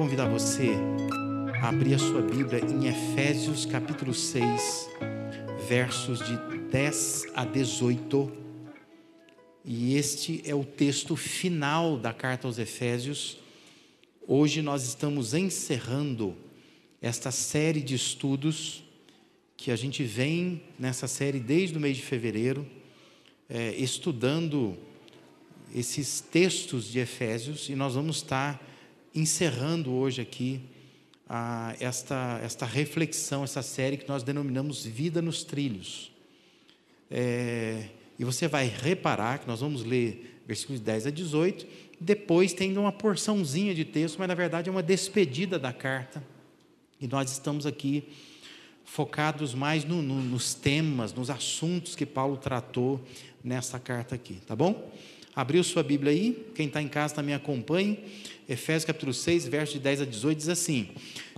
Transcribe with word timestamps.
convidar 0.00 0.30
você 0.30 0.70
a 1.60 1.68
abrir 1.68 1.92
a 1.92 1.98
sua 1.98 2.22
Bíblia 2.22 2.64
em 2.64 2.86
Efésios 2.86 3.66
capítulo 3.66 4.14
6, 4.14 4.88
versos 5.68 6.20
de 6.20 6.38
10 6.70 7.26
a 7.34 7.44
18. 7.44 8.32
E 9.62 9.96
este 9.96 10.40
é 10.46 10.54
o 10.54 10.64
texto 10.64 11.14
final 11.16 11.98
da 11.98 12.14
carta 12.14 12.48
aos 12.48 12.58
Efésios. 12.58 13.36
Hoje 14.26 14.62
nós 14.62 14.84
estamos 14.84 15.34
encerrando 15.34 16.34
esta 17.02 17.30
série 17.30 17.82
de 17.82 17.94
estudos 17.94 18.82
que 19.54 19.70
a 19.70 19.76
gente 19.76 20.02
vem 20.02 20.62
nessa 20.78 21.06
série 21.06 21.38
desde 21.38 21.76
o 21.76 21.80
mês 21.80 21.98
de 21.98 22.02
fevereiro, 22.02 22.66
é, 23.50 23.74
estudando 23.74 24.78
esses 25.74 26.22
textos 26.22 26.86
de 26.86 27.00
Efésios, 27.00 27.68
e 27.68 27.74
nós 27.74 27.96
vamos 27.96 28.16
estar 28.16 28.69
encerrando 29.14 29.92
hoje 29.92 30.20
aqui 30.20 30.60
ah, 31.28 31.74
esta, 31.80 32.40
esta 32.42 32.66
reflexão, 32.66 33.44
essa 33.44 33.62
série 33.62 33.96
que 33.96 34.08
nós 34.08 34.22
denominamos 34.22 34.84
Vida 34.84 35.22
nos 35.22 35.44
Trilhos. 35.44 36.10
É, 37.10 37.88
e 38.18 38.24
você 38.24 38.46
vai 38.46 38.66
reparar 38.66 39.38
que 39.38 39.46
nós 39.46 39.60
vamos 39.60 39.84
ler 39.84 40.40
versículos 40.46 40.80
10 40.80 41.06
a 41.06 41.10
18, 41.10 41.66
depois 42.00 42.52
tem 42.52 42.76
uma 42.76 42.90
porçãozinha 42.90 43.74
de 43.74 43.84
texto, 43.84 44.18
mas 44.18 44.26
na 44.26 44.34
verdade 44.34 44.68
é 44.68 44.72
uma 44.72 44.82
despedida 44.82 45.58
da 45.58 45.72
carta. 45.72 46.22
E 47.00 47.06
nós 47.06 47.30
estamos 47.30 47.66
aqui 47.66 48.04
focados 48.84 49.54
mais 49.54 49.84
no, 49.84 50.02
no, 50.02 50.20
nos 50.20 50.52
temas, 50.52 51.12
nos 51.12 51.30
assuntos 51.30 51.94
que 51.94 52.04
Paulo 52.04 52.36
tratou 52.36 53.00
nessa 53.42 53.78
carta 53.78 54.16
aqui, 54.16 54.40
tá 54.46 54.56
bom? 54.56 54.90
Abriu 55.34 55.62
sua 55.62 55.84
Bíblia 55.84 56.10
aí, 56.10 56.46
quem 56.54 56.66
está 56.66 56.82
em 56.82 56.88
casa 56.88 57.14
também 57.14 57.34
acompanhe. 57.34 57.98
Efésios 58.50 58.84
capítulo 58.84 59.14
6, 59.14 59.46
versos 59.46 59.74
de 59.74 59.78
10 59.78 60.00
a 60.00 60.04
18 60.04 60.38
diz 60.38 60.48
assim: 60.48 60.88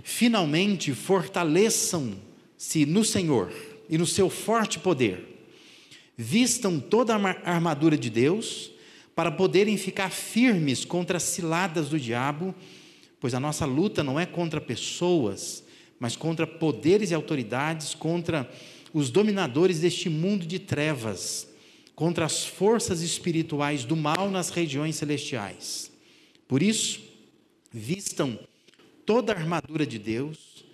Finalmente 0.03 0.95
fortaleçam-se 0.95 2.87
no 2.87 3.05
Senhor 3.05 3.53
e 3.87 3.99
no 3.99 4.07
seu 4.07 4.31
forte 4.31 4.79
poder. 4.79 5.45
Vistam 6.17 6.79
toda 6.79 7.15
a 7.15 7.51
armadura 7.51 7.95
de 7.95 8.09
Deus 8.09 8.71
para 9.13 9.31
poderem 9.31 9.77
ficar 9.77 10.09
firmes 10.09 10.83
contra 10.83 11.17
as 11.17 11.23
ciladas 11.23 11.89
do 11.89 11.99
diabo, 11.99 12.55
pois 13.19 13.35
a 13.35 13.39
nossa 13.39 13.67
luta 13.67 14.03
não 14.03 14.19
é 14.19 14.25
contra 14.25 14.59
pessoas, 14.59 15.63
mas 15.99 16.15
contra 16.15 16.47
poderes 16.47 17.11
e 17.11 17.13
autoridades, 17.13 17.93
contra 17.93 18.51
os 18.91 19.11
dominadores 19.11 19.81
deste 19.81 20.09
mundo 20.09 20.47
de 20.47 20.57
trevas, 20.57 21.47
contra 21.93 22.25
as 22.25 22.43
forças 22.43 23.03
espirituais 23.03 23.85
do 23.85 23.95
mal 23.95 24.31
nas 24.31 24.49
regiões 24.49 24.95
celestiais. 24.95 25.92
Por 26.47 26.61
isso, 26.61 27.01
vistam 27.71 28.37
toda 29.05 29.33
a 29.33 29.37
armadura 29.37 29.85
de 29.85 29.97
Deus, 29.97 30.65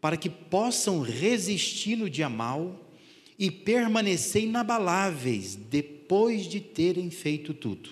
para 0.00 0.16
que 0.16 0.28
possam 0.28 1.00
resistir 1.00 1.96
no 1.96 2.10
dia 2.10 2.28
mal 2.28 2.92
e 3.38 3.50
permanecer 3.50 4.44
inabaláveis 4.44 5.56
depois 5.56 6.46
de 6.46 6.60
terem 6.60 7.10
feito 7.10 7.54
tudo. 7.54 7.90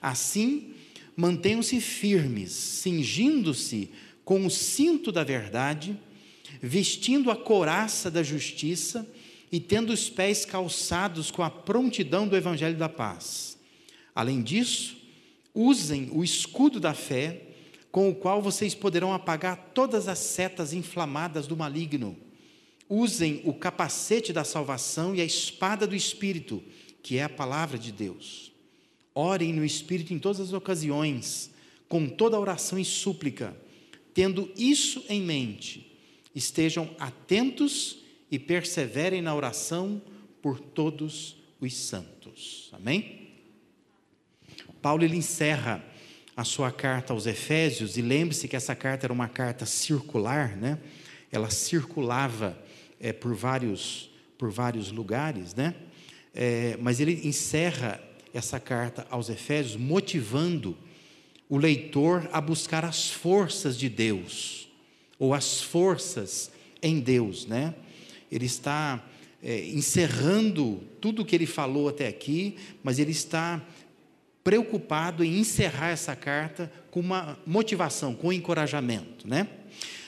Assim, 0.00 0.74
mantenham-se 1.16 1.80
firmes, 1.80 2.52
cingindo-se 2.52 3.90
com 4.24 4.44
o 4.46 4.50
cinto 4.50 5.12
da 5.12 5.22
verdade 5.22 5.96
vestindo 6.60 7.30
a 7.30 7.36
couraça 7.36 8.10
da 8.10 8.22
justiça 8.22 9.06
e 9.50 9.60
tendo 9.60 9.92
os 9.92 10.08
pés 10.08 10.44
calçados 10.44 11.30
com 11.30 11.42
a 11.42 11.50
prontidão 11.50 12.26
do 12.26 12.36
evangelho 12.36 12.76
da 12.76 12.88
paz. 12.88 13.56
Além 14.14 14.42
disso, 14.42 14.96
usem 15.56 16.10
o 16.12 16.22
escudo 16.22 16.78
da 16.78 16.94
fé, 16.94 17.42
com 17.90 18.08
o 18.10 18.14
qual 18.14 18.42
vocês 18.42 18.74
poderão 18.74 19.12
apagar 19.12 19.72
todas 19.74 20.06
as 20.06 20.18
setas 20.18 20.72
inflamadas 20.72 21.46
do 21.46 21.56
maligno. 21.56 22.16
Usem 22.88 23.40
o 23.44 23.54
capacete 23.54 24.32
da 24.32 24.44
salvação 24.44 25.14
e 25.14 25.20
a 25.20 25.24
espada 25.24 25.86
do 25.86 25.96
espírito, 25.96 26.62
que 27.02 27.16
é 27.16 27.24
a 27.24 27.28
palavra 27.28 27.78
de 27.78 27.90
Deus. 27.90 28.52
Orem 29.14 29.52
no 29.52 29.64
espírito 29.64 30.12
em 30.12 30.18
todas 30.18 30.40
as 30.40 30.52
ocasiões, 30.52 31.50
com 31.88 32.06
toda 32.06 32.38
oração 32.38 32.78
e 32.78 32.84
súplica, 32.84 33.56
tendo 34.12 34.52
isso 34.56 35.02
em 35.08 35.22
mente 35.22 35.86
estejam 36.36 36.94
atentos 36.98 38.00
e 38.30 38.38
perseverem 38.38 39.22
na 39.22 39.34
oração 39.34 40.02
por 40.42 40.60
todos 40.60 41.38
os 41.58 41.74
santos. 41.74 42.68
Amém? 42.72 43.25
Paulo 44.82 45.04
ele 45.04 45.16
encerra 45.16 45.84
a 46.36 46.44
sua 46.44 46.70
carta 46.70 47.12
aos 47.12 47.26
Efésios, 47.26 47.96
e 47.96 48.02
lembre-se 48.02 48.46
que 48.46 48.56
essa 48.56 48.74
carta 48.74 49.06
era 49.06 49.12
uma 49.12 49.28
carta 49.28 49.64
circular, 49.64 50.56
né? 50.56 50.78
ela 51.30 51.50
circulava 51.50 52.58
é, 53.00 53.12
por, 53.12 53.34
vários, 53.34 54.10
por 54.38 54.50
vários 54.50 54.90
lugares, 54.90 55.54
né? 55.54 55.74
É, 56.34 56.76
mas 56.80 57.00
ele 57.00 57.26
encerra 57.26 58.00
essa 58.34 58.60
carta 58.60 59.06
aos 59.08 59.30
Efésios 59.30 59.76
motivando 59.76 60.76
o 61.48 61.56
leitor 61.56 62.28
a 62.32 62.40
buscar 62.40 62.84
as 62.84 63.10
forças 63.10 63.78
de 63.78 63.88
Deus 63.88 64.68
ou 65.18 65.32
as 65.32 65.62
forças 65.62 66.50
em 66.82 67.00
Deus, 67.00 67.46
né? 67.46 67.74
Ele 68.30 68.44
está 68.44 69.02
é, 69.42 69.64
encerrando 69.68 70.82
tudo 71.00 71.22
o 71.22 71.24
que 71.24 71.34
ele 71.34 71.46
falou 71.46 71.88
até 71.88 72.08
aqui, 72.08 72.56
mas 72.82 72.98
ele 72.98 73.12
está 73.12 73.64
preocupado 74.46 75.24
em 75.24 75.40
encerrar 75.40 75.88
essa 75.88 76.14
carta 76.14 76.70
com 76.92 77.00
uma 77.00 77.36
motivação, 77.44 78.14
com 78.14 78.28
um 78.28 78.32
encorajamento, 78.32 79.26
né? 79.26 79.48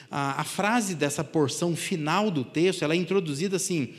A, 0.09 0.39
a 0.39 0.43
frase 0.45 0.95
dessa 0.95 1.25
porção 1.25 1.75
final 1.75 2.31
do 2.31 2.45
texto, 2.45 2.83
ela 2.83 2.93
é 2.93 2.97
introduzida 2.97 3.57
assim, 3.57 3.89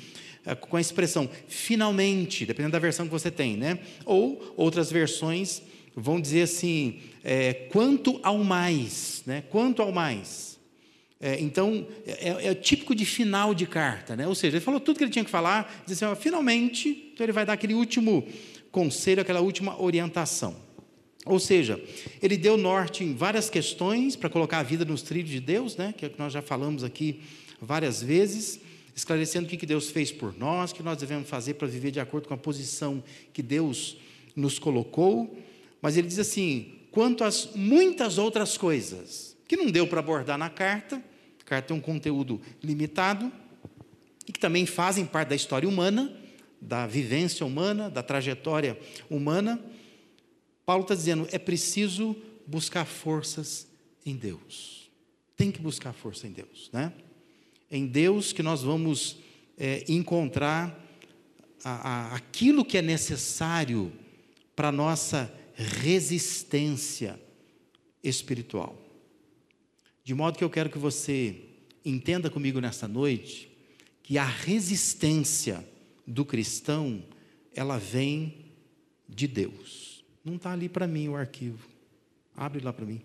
é, 0.46 0.54
com 0.54 0.78
a 0.78 0.80
expressão 0.80 1.28
finalmente, 1.46 2.46
dependendo 2.46 2.72
da 2.72 2.78
versão 2.78 3.04
que 3.04 3.12
você 3.12 3.30
tem, 3.30 3.58
né? 3.58 3.80
Ou 4.06 4.54
outras 4.56 4.90
versões 4.90 5.60
vão 5.94 6.18
dizer 6.18 6.44
assim, 6.44 7.00
é, 7.22 7.52
quanto 7.70 8.18
ao 8.22 8.38
mais, 8.38 9.22
né? 9.26 9.44
Quanto 9.50 9.82
ao 9.82 9.92
mais. 9.92 10.58
É, 11.20 11.38
então, 11.38 11.86
é, 12.06 12.46
é, 12.48 12.54
típico 12.54 12.94
de 12.94 13.04
final 13.04 13.52
de 13.52 13.66
carta, 13.66 14.16
né? 14.16 14.26
ou 14.26 14.34
seja, 14.34 14.56
ele 14.56 14.64
falou 14.64 14.80
tudo 14.80 14.96
que 14.96 15.04
ele 15.04 15.10
tinha 15.10 15.24
que 15.24 15.30
falar, 15.30 15.84
disse 15.86 16.02
assim, 16.02 16.18
finalmente, 16.18 17.12
então 17.12 17.26
ele 17.26 17.32
vai 17.32 17.44
dar 17.44 17.52
aquele 17.52 17.74
último 17.74 18.26
conselho, 18.70 19.22
aquela 19.22 19.41
última 19.41 19.81
orientação. 19.81 20.56
Ou 21.26 21.38
seja, 21.38 21.81
ele 22.22 22.36
deu 22.36 22.56
norte 22.56 23.04
em 23.04 23.14
várias 23.14 23.50
questões 23.50 24.16
para 24.16 24.31
colocar 24.31 24.58
a 24.58 24.62
vida 24.62 24.84
nos 24.84 25.03
trilhos 25.03 25.31
de 25.31 25.41
Deus, 25.41 25.76
né? 25.76 25.94
que 25.97 26.06
é 26.06 26.08
que 26.08 26.19
nós 26.19 26.32
já 26.32 26.41
falamos 26.41 26.82
aqui 26.82 27.20
várias 27.60 28.03
vezes, 28.03 28.60
esclarecendo 28.97 29.47
o 29.47 29.50
que 29.50 29.66
Deus 29.66 29.91
fez 29.91 30.10
por 30.10 30.36
nós, 30.36 30.70
o 30.70 30.75
que 30.75 30.82
nós 30.82 30.97
devemos 30.97 31.28
fazer 31.28 31.54
para 31.54 31.69
viver 31.69 31.91
de 31.91 32.00
acordo 32.00 32.26
com 32.26 32.34
a 32.34 32.38
posição 32.38 33.03
que 33.32 33.42
Deus 33.42 33.98
nos 34.34 34.59
colocou. 34.59 35.38
Mas 35.82 35.97
ele 35.97 36.09
diz 36.09 36.19
assim: 36.19 36.75
quanto 36.91 37.22
às 37.22 37.50
muitas 37.54 38.16
outras 38.16 38.56
coisas 38.56 39.36
que 39.47 39.56
não 39.56 39.70
deu 39.70 39.86
para 39.86 40.00
abordar 40.00 40.38
na 40.38 40.48
carta, 40.48 41.03
carta 41.50 41.66
tem 41.66 41.76
um 41.76 41.80
conteúdo 41.80 42.41
limitado 42.62 43.30
e 44.28 44.30
que 44.30 44.38
também 44.38 44.64
fazem 44.64 45.04
parte 45.04 45.30
da 45.30 45.34
história 45.34 45.69
humana, 45.69 46.16
da 46.60 46.87
vivência 46.87 47.44
humana, 47.47 47.88
da 47.88 48.03
trajetória 48.03 48.78
humana. 49.09 49.62
Paulo 50.66 50.82
está 50.82 50.94
dizendo: 50.94 51.26
é 51.32 51.38
preciso 51.38 52.16
buscar 52.47 52.84
forças 52.84 53.66
em 54.04 54.16
Deus. 54.16 54.91
Tem 55.37 55.50
que 55.50 55.60
buscar 55.60 55.93
força 55.93 56.26
em 56.26 56.32
Deus, 56.32 56.69
né? 56.72 56.93
Em 57.71 57.87
Deus 57.87 58.32
que 58.32 58.43
nós 58.43 58.62
vamos 58.62 59.19
é, 59.56 59.84
encontrar 59.88 60.78
a, 61.65 61.71
a, 61.71 62.15
aquilo 62.15 62.65
que 62.65 62.77
é 62.77 62.83
necessário 62.83 63.92
para 64.54 64.72
nossa 64.72 65.33
resistência 65.54 67.21
espiritual. 68.03 68.77
De 70.03 70.15
modo 70.15 70.36
que 70.36 70.45
eu 70.45 70.51
quero 70.51 70.71
que 70.71 70.78
você 70.78 71.36
entenda 71.84 72.28
comigo 72.28 72.60
nesta 72.60 72.89
noite 72.89 73.51
que 74.03 74.18
a 74.18 74.24
resistência 74.24 75.65
do 76.06 76.24
cristão, 76.24 77.02
ela 77.54 77.78
vem 77.78 78.47
de 79.08 79.26
Deus. 79.26 80.04
Não 80.24 80.36
está 80.36 80.52
ali 80.52 80.68
para 80.68 80.86
mim 80.86 81.08
o 81.08 81.16
arquivo. 81.16 81.68
Abre 82.36 82.62
lá 82.62 82.72
para 82.72 82.86
mim. 82.86 83.00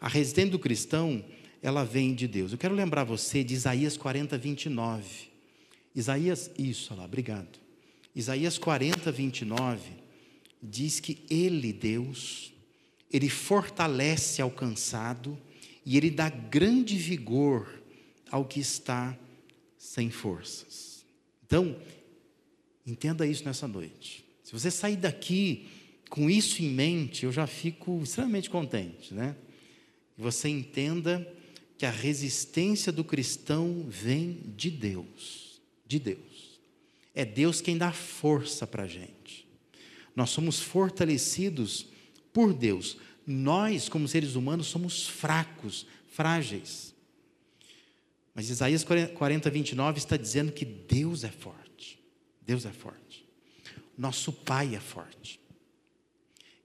A 0.00 0.08
resistência 0.08 0.50
do 0.50 0.58
cristão, 0.58 1.24
ela 1.62 1.84
vem 1.84 2.14
de 2.14 2.28
Deus. 2.28 2.52
Eu 2.52 2.58
quero 2.58 2.74
lembrar 2.74 3.04
você 3.04 3.42
de 3.42 3.54
Isaías 3.54 3.96
40, 3.96 4.36
29. 4.38 5.28
Isaías, 5.94 6.50
isso 6.58 6.94
lá, 6.94 7.04
obrigado. 7.04 7.58
Isaías 8.14 8.58
40, 8.58 9.10
29 9.10 9.90
diz 10.62 11.00
que 11.00 11.24
Ele, 11.30 11.72
Deus, 11.72 12.52
Ele 13.10 13.28
fortalece 13.28 14.42
ao 14.42 14.50
cansado 14.50 15.38
e 15.88 15.96
ele 15.96 16.10
dá 16.10 16.28
grande 16.28 16.98
vigor 16.98 17.82
ao 18.30 18.44
que 18.44 18.60
está 18.60 19.18
sem 19.78 20.10
forças. 20.10 21.02
Então, 21.46 21.74
entenda 22.90 23.26
isso 23.26 23.44
nessa 23.44 23.68
noite. 23.68 24.24
Se 24.42 24.52
você 24.52 24.70
sair 24.70 24.96
daqui 24.96 25.68
com 26.08 26.30
isso 26.30 26.62
em 26.62 26.70
mente, 26.70 27.24
eu 27.24 27.32
já 27.32 27.46
fico 27.46 28.00
extremamente 28.02 28.48
contente, 28.48 29.12
né? 29.12 29.36
e 30.16 30.22
você 30.22 30.48
entenda 30.48 31.26
que 31.76 31.86
a 31.86 31.90
resistência 31.90 32.90
do 32.90 33.04
cristão 33.04 33.86
vem 33.88 34.40
de 34.56 34.70
Deus. 34.70 35.60
De 35.86 35.98
Deus. 35.98 36.60
É 37.14 37.24
Deus 37.24 37.60
quem 37.60 37.78
dá 37.78 37.92
força 37.92 38.66
para 38.66 38.82
a 38.82 38.86
gente. 38.88 39.46
Nós 40.16 40.30
somos 40.30 40.58
fortalecidos 40.58 41.86
por 42.32 42.52
Deus. 42.52 42.96
Nós, 43.24 43.88
como 43.88 44.08
seres 44.08 44.34
humanos, 44.34 44.66
somos 44.66 45.06
fracos, 45.06 45.86
frágeis. 46.08 46.94
Mas 48.34 48.50
Isaías 48.50 48.84
40, 48.84 49.50
29 49.50 49.98
está 49.98 50.16
dizendo 50.16 50.50
que 50.50 50.64
Deus 50.64 51.22
é 51.22 51.28
forte. 51.28 51.67
Deus 52.48 52.64
é 52.64 52.70
forte. 52.70 53.28
Nosso 53.96 54.32
Pai 54.32 54.74
é 54.74 54.80
forte. 54.80 55.38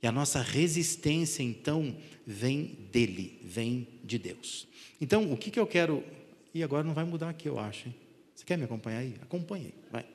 E 0.02 0.08
a 0.08 0.14
nossa 0.14 0.42
resistência, 0.42 1.44
então, 1.44 1.94
vem 2.26 2.88
dele, 2.90 3.38
vem 3.44 3.90
de 4.02 4.18
Deus. 4.18 4.66
Então, 5.02 5.34
o 5.34 5.36
que, 5.36 5.52
que 5.52 5.60
eu 5.60 5.68
quero. 5.68 6.02
E 6.54 6.64
agora 6.64 6.86
não 6.86 6.94
vai 6.94 7.04
mudar 7.04 7.30
aqui, 7.30 7.50
eu 7.50 7.60
acho. 7.60 7.90
Hein? 7.90 7.96
Você 8.34 8.46
quer 8.46 8.58
me 8.58 8.64
acompanhar 8.64 9.00
aí? 9.00 9.16
Acompanhe, 9.22 9.74
vai. 9.92 10.06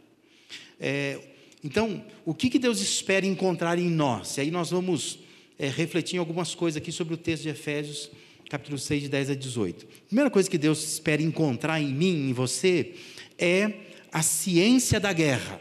É, 0.81 1.21
então, 1.63 2.03
o 2.25 2.33
que, 2.33 2.49
que 2.49 2.59
Deus 2.59 2.81
espera 2.81 3.27
encontrar 3.27 3.79
em 3.79 3.91
nós? 3.91 4.39
E 4.39 4.41
aí 4.41 4.51
nós 4.51 4.71
vamos 4.71 5.19
é, 5.59 5.69
refletir 5.69 6.17
em 6.17 6.19
algumas 6.19 6.55
coisas 6.55 6.81
aqui 6.81 6.91
sobre 6.91 7.13
o 7.13 7.19
texto 7.19 7.43
de 7.43 7.51
Efésios, 7.51 8.11
capítulo 8.49 8.79
6, 8.79 9.03
de 9.03 9.09
10 9.11 9.31
a 9.31 9.35
18. 9.35 9.85
A 9.85 10.07
primeira 10.07 10.31
coisa 10.31 10.49
que 10.49 10.57
Deus 10.57 10.83
espera 10.83 11.21
encontrar 11.21 11.79
em 11.79 11.93
mim, 11.93 12.31
em 12.31 12.33
você, 12.33 12.95
é 13.37 13.88
a 14.13 14.23
ciência 14.23 14.99
da 14.99 15.13
guerra. 15.13 15.61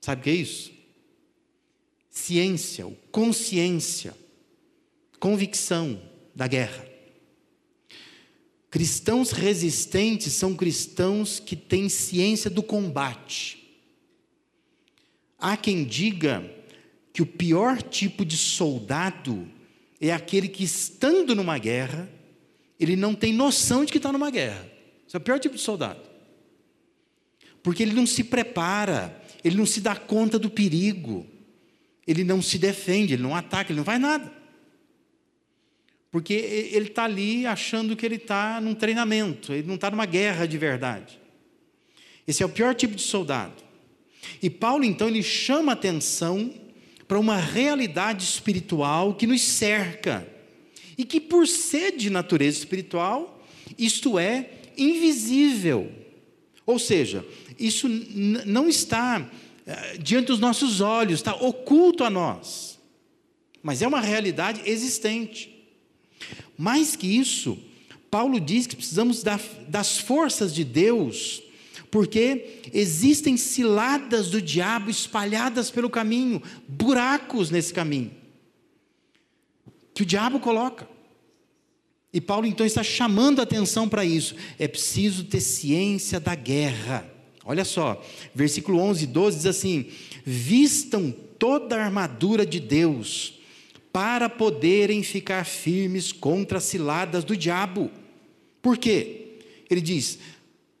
Sabe 0.00 0.20
o 0.20 0.24
que 0.24 0.30
é 0.30 0.34
isso? 0.34 0.72
Ciência, 2.10 2.86
consciência, 3.10 4.14
convicção 5.18 6.00
da 6.34 6.46
guerra. 6.46 6.86
Cristãos 8.70 9.30
resistentes 9.30 10.32
são 10.34 10.54
cristãos 10.54 11.40
que 11.40 11.56
têm 11.56 11.88
ciência 11.88 12.50
do 12.50 12.62
combate. 12.62 13.58
Há 15.38 15.56
quem 15.56 15.84
diga 15.84 16.48
que 17.12 17.22
o 17.22 17.26
pior 17.26 17.80
tipo 17.82 18.24
de 18.24 18.36
soldado 18.36 19.48
é 20.00 20.12
aquele 20.12 20.48
que, 20.48 20.64
estando 20.64 21.34
numa 21.34 21.58
guerra, 21.58 22.08
ele 22.78 22.94
não 22.94 23.14
tem 23.14 23.32
noção 23.32 23.84
de 23.84 23.92
que 23.92 23.98
está 23.98 24.12
numa 24.12 24.30
guerra. 24.30 24.68
Esse 25.06 25.16
é 25.16 25.18
o 25.18 25.22
pior 25.22 25.38
tipo 25.40 25.56
de 25.56 25.62
soldado. 25.62 26.07
Porque 27.68 27.82
ele 27.82 27.92
não 27.92 28.06
se 28.06 28.24
prepara, 28.24 29.22
ele 29.44 29.54
não 29.54 29.66
se 29.66 29.82
dá 29.82 29.94
conta 29.94 30.38
do 30.38 30.48
perigo, 30.48 31.26
ele 32.06 32.24
não 32.24 32.40
se 32.40 32.56
defende, 32.56 33.12
ele 33.12 33.22
não 33.22 33.36
ataca, 33.36 33.70
ele 33.70 33.76
não 33.76 33.84
faz 33.84 34.00
nada. 34.00 34.32
Porque 36.10 36.32
ele 36.32 36.86
está 36.86 37.04
ali 37.04 37.44
achando 37.44 37.94
que 37.94 38.06
ele 38.06 38.14
está 38.14 38.58
num 38.58 38.74
treinamento, 38.74 39.52
ele 39.52 39.68
não 39.68 39.74
está 39.74 39.90
numa 39.90 40.06
guerra 40.06 40.48
de 40.48 40.56
verdade. 40.56 41.20
Esse 42.26 42.42
é 42.42 42.46
o 42.46 42.48
pior 42.48 42.74
tipo 42.74 42.94
de 42.94 43.02
soldado. 43.02 43.62
E 44.40 44.48
Paulo, 44.48 44.82
então, 44.82 45.06
ele 45.06 45.22
chama 45.22 45.72
atenção 45.72 46.50
para 47.06 47.18
uma 47.18 47.36
realidade 47.36 48.24
espiritual 48.24 49.12
que 49.14 49.26
nos 49.26 49.42
cerca. 49.42 50.26
E 50.96 51.04
que, 51.04 51.20
por 51.20 51.46
ser 51.46 51.94
de 51.98 52.08
natureza 52.08 52.56
espiritual, 52.56 53.44
isto 53.76 54.18
é 54.18 54.52
invisível. 54.74 55.98
Ou 56.68 56.78
seja, 56.78 57.24
isso 57.58 57.88
não 57.88 58.68
está 58.68 59.28
eh, 59.66 59.98
diante 59.98 60.26
dos 60.26 60.38
nossos 60.38 60.80
olhos, 60.80 61.20
está 61.20 61.34
oculto 61.34 62.04
a 62.04 62.10
nós. 62.10 62.78
Mas 63.62 63.82
é 63.82 63.86
uma 63.86 64.00
realidade 64.00 64.62
existente. 64.64 65.54
Mais 66.56 66.96
que 66.96 67.06
isso, 67.06 67.58
Paulo 68.10 68.40
diz 68.40 68.66
que 68.66 68.76
precisamos 68.76 69.22
das 69.68 69.98
forças 69.98 70.54
de 70.54 70.64
Deus 70.64 71.42
porque 71.90 72.60
existem 72.72 73.36
ciladas 73.36 74.28
do 74.30 74.42
diabo 74.42 74.90
espalhadas 74.90 75.70
pelo 75.70 75.88
caminho, 75.88 76.42
buracos 76.66 77.50
nesse 77.50 77.72
caminho, 77.72 78.10
que 79.94 80.02
o 80.02 80.06
diabo 80.06 80.38
coloca. 80.38 80.88
E 82.12 82.20
Paulo 82.20 82.46
então 82.46 82.66
está 82.66 82.82
chamando 82.82 83.40
a 83.40 83.42
atenção 83.42 83.88
para 83.88 84.04
isso. 84.04 84.34
É 84.58 84.66
preciso 84.66 85.24
ter 85.24 85.40
ciência 85.40 86.18
da 86.18 86.34
guerra. 86.34 87.08
Olha 87.48 87.64
só, 87.64 88.04
versículo 88.34 88.78
11 88.78 89.04
e 89.04 89.06
12 89.06 89.36
diz 89.38 89.46
assim: 89.46 89.86
Vistam 90.22 91.10
toda 91.38 91.76
a 91.76 91.82
armadura 91.82 92.44
de 92.44 92.60
Deus, 92.60 93.40
para 93.90 94.28
poderem 94.28 95.02
ficar 95.02 95.46
firmes 95.46 96.12
contra 96.12 96.58
as 96.58 96.64
ciladas 96.64 97.24
do 97.24 97.34
diabo. 97.34 97.90
Por 98.60 98.76
quê? 98.76 99.38
Ele 99.70 99.80
diz: 99.80 100.18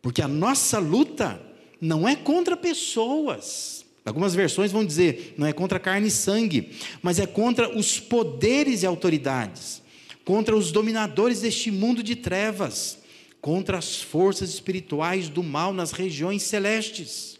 porque 0.02 0.20
a 0.20 0.28
nossa 0.28 0.78
luta 0.78 1.40
não 1.80 2.06
é 2.06 2.14
contra 2.14 2.54
pessoas. 2.54 3.86
Algumas 4.04 4.34
versões 4.34 4.70
vão 4.70 4.84
dizer, 4.84 5.34
não 5.38 5.46
é 5.46 5.54
contra 5.54 5.78
carne 5.78 6.08
e 6.08 6.10
sangue, 6.10 6.70
mas 7.00 7.18
é 7.18 7.26
contra 7.26 7.74
os 7.74 7.98
poderes 7.98 8.82
e 8.82 8.86
autoridades, 8.86 9.82
contra 10.22 10.54
os 10.54 10.70
dominadores 10.70 11.40
deste 11.40 11.70
mundo 11.70 12.02
de 12.02 12.14
trevas, 12.14 12.98
contra 13.40 13.78
as 13.78 14.00
forças 14.00 14.50
espirituais 14.50 15.28
do 15.28 15.42
mal 15.42 15.72
nas 15.72 15.92
regiões 15.92 16.42
celestes. 16.42 17.38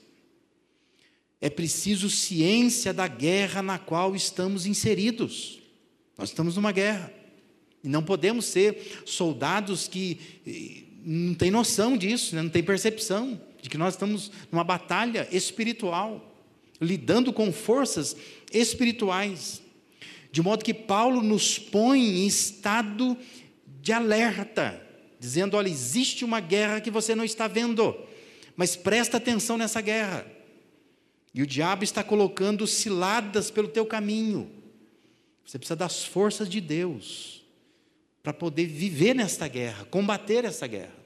É 1.41 1.49
preciso 1.49 2.11
ciência 2.11 2.93
da 2.93 3.07
guerra 3.07 3.63
na 3.63 3.79
qual 3.79 4.17
estamos 4.17 4.67
inseridos. 4.67 5.61
Nós 6.17 6.31
estamos 6.31 6.57
numa 6.57 6.73
guerra. 6.73 7.13
E 7.83 7.89
não 7.89 8.03
podemos 8.03 8.45
ser 8.47 9.03
soldados 9.07 9.87
que 9.87 10.89
não 11.05 11.35
tem 11.35 11.51
noção 11.51 11.97
disso, 11.97 12.35
né? 12.35 12.43
não 12.43 12.51
tem 12.51 12.63
percepção 12.63 13.41
de 13.63 13.71
que 13.71 13.79
nós 13.79 13.95
estamos 13.95 14.31
numa 14.51 14.65
batalha 14.65 15.29
espiritual, 15.31 16.35
lidando 16.81 17.33
com 17.33 17.53
forças 17.53 18.17
espirituais. 18.53 19.63
De 20.31 20.43
modo 20.43 20.65
que 20.65 20.75
Paulo 20.75 21.23
nos 21.23 21.59
põe 21.59 22.01
em 22.01 22.27
estado 22.27 23.17
de 23.81 23.93
alerta, 23.93 24.88
dizendo: 25.19 25.57
olha, 25.57 25.69
existe 25.69 26.25
uma 26.25 26.41
guerra 26.41 26.81
que 26.81 26.91
você 26.91 27.15
não 27.15 27.25
está 27.25 27.47
vendo, 27.47 27.97
mas 28.57 28.77
presta 28.77 29.17
atenção 29.17 29.57
nessa 29.57 29.81
guerra. 29.81 30.27
E 31.35 31.43
o 31.43 31.47
diabo 31.47 31.85
está 31.85 32.03
colocando 32.03 32.67
ciladas 32.67 33.51
pelo 33.51 33.69
teu 33.69 33.87
caminho. 33.87 34.51
Você 35.45 35.59
precisa 35.59 35.77
das 35.77 36.05
forças 36.05 36.49
de 36.49 36.61
Deus 36.61 37.45
para 38.23 38.33
poder 38.33 38.67
viver 38.67 39.15
nesta 39.15 39.47
guerra, 39.49 39.85
combater 39.85 40.45
essa 40.45 40.67
guerra 40.67 40.99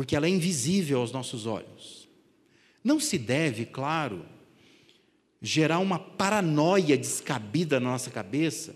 porque 0.00 0.16
ela 0.16 0.26
é 0.26 0.30
invisível 0.30 1.00
aos 1.00 1.12
nossos 1.12 1.46
olhos. 1.46 2.08
Não 2.82 2.98
se 2.98 3.18
deve, 3.18 3.66
claro, 3.66 4.24
gerar 5.42 5.78
uma 5.78 5.98
paranoia 5.98 6.96
descabida 6.96 7.78
na 7.78 7.90
nossa 7.90 8.10
cabeça 8.10 8.74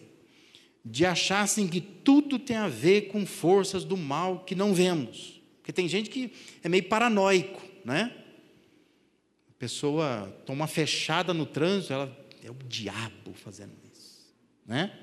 de 0.85 1.07
achar 1.07 1.43
assim 1.43 1.67
que 1.67 1.81
tudo 1.81 2.39
tem 2.39 2.57
a 2.57 2.69
ver 2.69 3.09
com 3.09 3.25
forças 3.25 3.85
do 3.85 3.97
mal 3.97 4.41
que 4.41 4.55
não 4.55 4.75
vemos. 4.75 5.41
Porque 5.59 5.73
tem 5.73 5.89
gente 5.89 6.11
que 6.11 6.33
é 6.63 6.69
meio 6.69 6.85
paranoico, 6.85 7.63
né? 7.85 8.15
A 9.49 9.59
pessoa 9.59 10.29
toma 10.45 10.63
uma 10.63 10.67
fechada 10.67 11.33
no 11.33 11.47
trânsito, 11.47 11.93
ela 11.93 12.27
é 12.43 12.51
o 12.51 12.55
diabo 12.69 13.33
fazendo 13.33 13.73
isso, 13.91 14.35
né? 14.67 14.99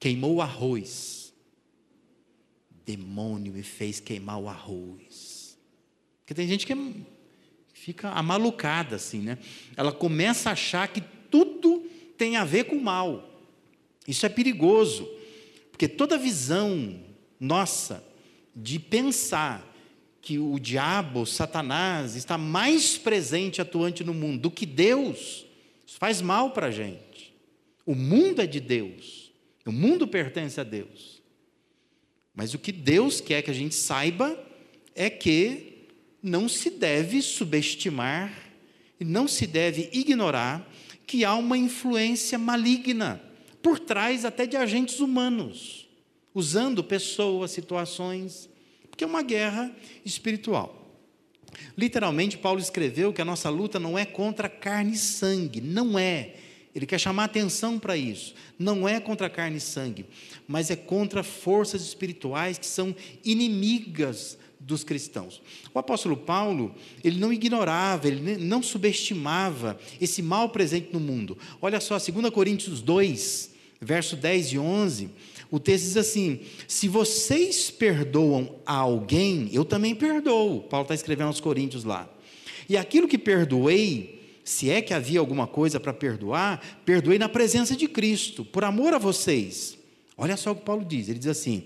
Queimou 0.00 0.36
o 0.36 0.42
arroz 0.42 1.18
demônio 2.88 3.52
me 3.52 3.62
fez 3.62 4.00
queimar 4.00 4.40
o 4.40 4.48
arroz. 4.48 5.58
Porque 6.20 6.32
tem 6.32 6.48
gente 6.48 6.66
que 6.66 6.72
é, 6.72 6.76
fica 7.74 8.08
amalucada 8.08 8.96
assim, 8.96 9.20
né? 9.20 9.36
Ela 9.76 9.92
começa 9.92 10.48
a 10.48 10.52
achar 10.54 10.88
que 10.88 11.02
tudo 11.30 11.80
tem 12.16 12.36
a 12.36 12.46
ver 12.46 12.64
com 12.64 12.76
o 12.76 12.82
mal. 12.82 13.27
Isso 14.08 14.24
é 14.24 14.30
perigoso, 14.30 15.06
porque 15.70 15.86
toda 15.86 16.16
visão 16.16 16.98
nossa 17.38 18.02
de 18.56 18.78
pensar 18.78 19.62
que 20.22 20.38
o 20.38 20.58
diabo, 20.58 21.26
Satanás, 21.26 22.16
está 22.16 22.38
mais 22.38 22.96
presente, 22.96 23.60
atuante 23.60 24.02
no 24.02 24.14
mundo 24.14 24.40
do 24.40 24.50
que 24.50 24.64
Deus, 24.64 25.44
isso 25.86 25.98
faz 25.98 26.22
mal 26.22 26.52
para 26.52 26.68
a 26.68 26.70
gente. 26.70 27.34
O 27.84 27.94
mundo 27.94 28.40
é 28.40 28.46
de 28.46 28.60
Deus, 28.60 29.30
o 29.66 29.72
mundo 29.72 30.08
pertence 30.08 30.58
a 30.58 30.64
Deus. 30.64 31.22
Mas 32.34 32.54
o 32.54 32.58
que 32.58 32.72
Deus 32.72 33.20
quer 33.20 33.42
que 33.42 33.50
a 33.50 33.54
gente 33.54 33.74
saiba 33.74 34.42
é 34.94 35.10
que 35.10 35.86
não 36.22 36.48
se 36.48 36.70
deve 36.70 37.20
subestimar 37.20 38.32
e 38.98 39.04
não 39.04 39.28
se 39.28 39.46
deve 39.46 39.90
ignorar 39.92 40.66
que 41.06 41.24
há 41.24 41.34
uma 41.34 41.58
influência 41.58 42.38
maligna 42.38 43.27
por 43.62 43.78
trás 43.78 44.24
até 44.24 44.46
de 44.46 44.56
agentes 44.56 45.00
humanos, 45.00 45.88
usando 46.34 46.82
pessoas, 46.84 47.50
situações, 47.50 48.48
porque 48.90 49.04
é 49.04 49.06
uma 49.06 49.22
guerra 49.22 49.74
espiritual. 50.04 50.78
Literalmente, 51.76 52.38
Paulo 52.38 52.60
escreveu 52.60 53.12
que 53.12 53.22
a 53.22 53.24
nossa 53.24 53.48
luta 53.48 53.78
não 53.78 53.98
é 53.98 54.04
contra 54.04 54.48
carne 54.48 54.92
e 54.92 54.98
sangue, 54.98 55.60
não 55.60 55.98
é. 55.98 56.34
Ele 56.74 56.86
quer 56.86 56.98
chamar 56.98 57.24
atenção 57.24 57.78
para 57.78 57.96
isso. 57.96 58.34
Não 58.58 58.88
é 58.88 59.00
contra 59.00 59.28
carne 59.28 59.56
e 59.56 59.60
sangue, 59.60 60.06
mas 60.46 60.70
é 60.70 60.76
contra 60.76 61.22
forças 61.22 61.82
espirituais 61.82 62.58
que 62.58 62.66
são 62.66 62.94
inimigas 63.24 64.37
dos 64.68 64.84
cristãos. 64.84 65.42
O 65.74 65.78
apóstolo 65.78 66.16
Paulo, 66.16 66.74
ele 67.02 67.18
não 67.18 67.32
ignorava, 67.32 68.06
ele 68.06 68.36
não 68.36 68.62
subestimava 68.62 69.80
esse 70.00 70.22
mal 70.22 70.50
presente 70.50 70.90
no 70.92 71.00
mundo. 71.00 71.36
Olha 71.60 71.80
só, 71.80 71.98
2 71.98 72.30
Coríntios 72.30 72.82
2, 72.82 73.50
verso 73.80 74.14
10 74.14 74.52
e 74.52 74.58
11, 74.58 75.10
o 75.50 75.58
texto 75.58 75.84
diz 75.86 75.96
assim: 75.96 76.40
Se 76.68 76.86
vocês 76.86 77.70
perdoam 77.70 78.56
a 78.66 78.74
alguém, 78.74 79.48
eu 79.52 79.64
também 79.64 79.94
perdoo. 79.94 80.60
Paulo 80.64 80.84
está 80.84 80.94
escrevendo 80.94 81.28
aos 81.28 81.40
Coríntios 81.40 81.82
lá. 81.82 82.08
E 82.68 82.76
aquilo 82.76 83.08
que 83.08 83.16
perdoei, 83.16 84.20
se 84.44 84.68
é 84.68 84.82
que 84.82 84.92
havia 84.92 85.18
alguma 85.18 85.46
coisa 85.46 85.80
para 85.80 85.94
perdoar, 85.94 86.82
perdoei 86.84 87.18
na 87.18 87.28
presença 87.28 87.74
de 87.74 87.88
Cristo, 87.88 88.44
por 88.44 88.62
amor 88.64 88.92
a 88.92 88.98
vocês. 88.98 89.78
Olha 90.14 90.36
só 90.36 90.52
o 90.52 90.56
que 90.56 90.62
Paulo 90.62 90.84
diz: 90.84 91.08
ele 91.08 91.18
diz 91.18 91.28
assim, 91.28 91.64